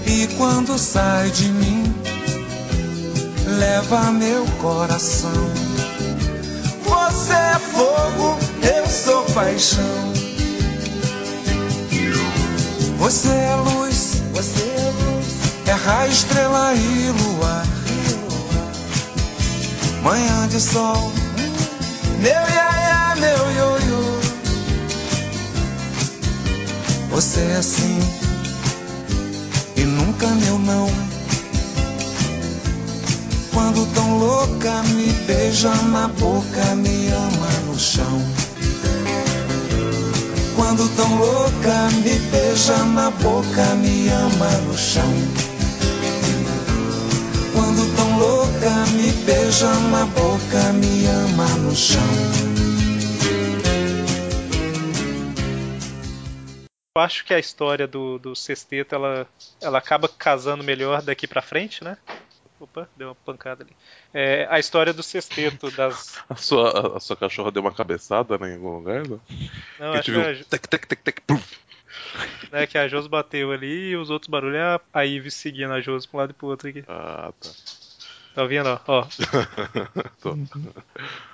[0.05, 1.95] E quando sai de mim,
[3.59, 5.49] leva meu coração.
[6.83, 10.13] Você é fogo, eu sou paixão.
[12.97, 17.79] Você é luz, você é luz, é raio, estrela e luar
[20.03, 21.11] manhã de sol.
[22.19, 22.68] Meu iaia,
[27.19, 27.99] Você é assim
[29.75, 30.89] e nunca meu não.
[33.53, 38.23] Quando tão louca, me beija na boca, me ama no chão.
[40.55, 45.13] Quando tão louca, me beija na boca, me ama no chão.
[47.53, 52.68] Quando tão louca, me beija na boca, me ama no chão.
[56.99, 59.25] Eu acho que a história do, do sexteto ela,
[59.61, 61.97] ela acaba casando melhor daqui pra frente, né?
[62.59, 63.71] Opa, deu uma pancada ali.
[64.13, 66.21] É, a história do sexteto das.
[66.29, 69.21] A sua, a, sua cachorra deu uma cabeçada né, em algum lugar, não?
[69.79, 71.39] Não, acho tive que, a, tec, tec, tec, tec, pum.
[72.51, 75.71] né, que a Jos bateu ali e os outros barulhos é a, a Ivy seguindo
[75.71, 76.83] a Jos pra um lado e pro outro aqui.
[76.85, 77.49] Ah, tá.
[78.35, 78.67] Tá ouvindo?
[78.67, 78.79] ó?
[78.87, 79.07] Ó.
[80.21, 80.37] Tô.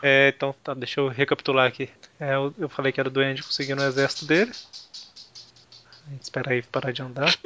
[0.04, 1.90] É, então, tá, deixa eu recapitular aqui.
[2.20, 4.52] É, eu, eu falei que era o Duende conseguindo o exército dele.
[6.22, 7.34] Espera aí parar de andar.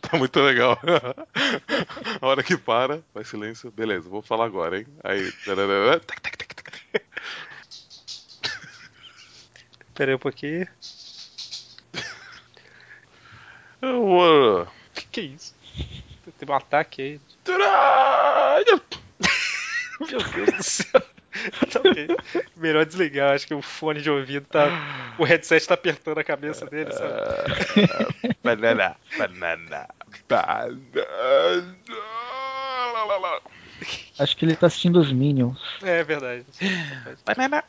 [0.00, 0.78] Tá muito legal.
[2.20, 3.70] A hora que para, faz silêncio.
[3.72, 4.86] Beleza, vou falar agora, hein?
[5.02, 5.32] Aí.
[5.44, 7.06] tararara, tec, tec, tec, tec.
[9.88, 10.68] Espera aí um pouquinho.
[13.82, 15.54] Eu, Que que é isso?
[16.38, 17.20] Teve um ataque aí.
[20.00, 21.02] Meu Deus do céu.
[21.72, 22.08] Tá ok.
[22.56, 24.68] Melhor desligar, acho que o fone de ouvido tá.
[25.18, 27.14] O headset tá apertando a cabeça dele, sabe?
[28.42, 29.88] banana, banana,
[30.28, 31.06] banana.
[34.18, 35.58] Acho que ele tá assistindo os Minions.
[35.82, 36.46] É verdade.
[37.24, 37.64] Banana.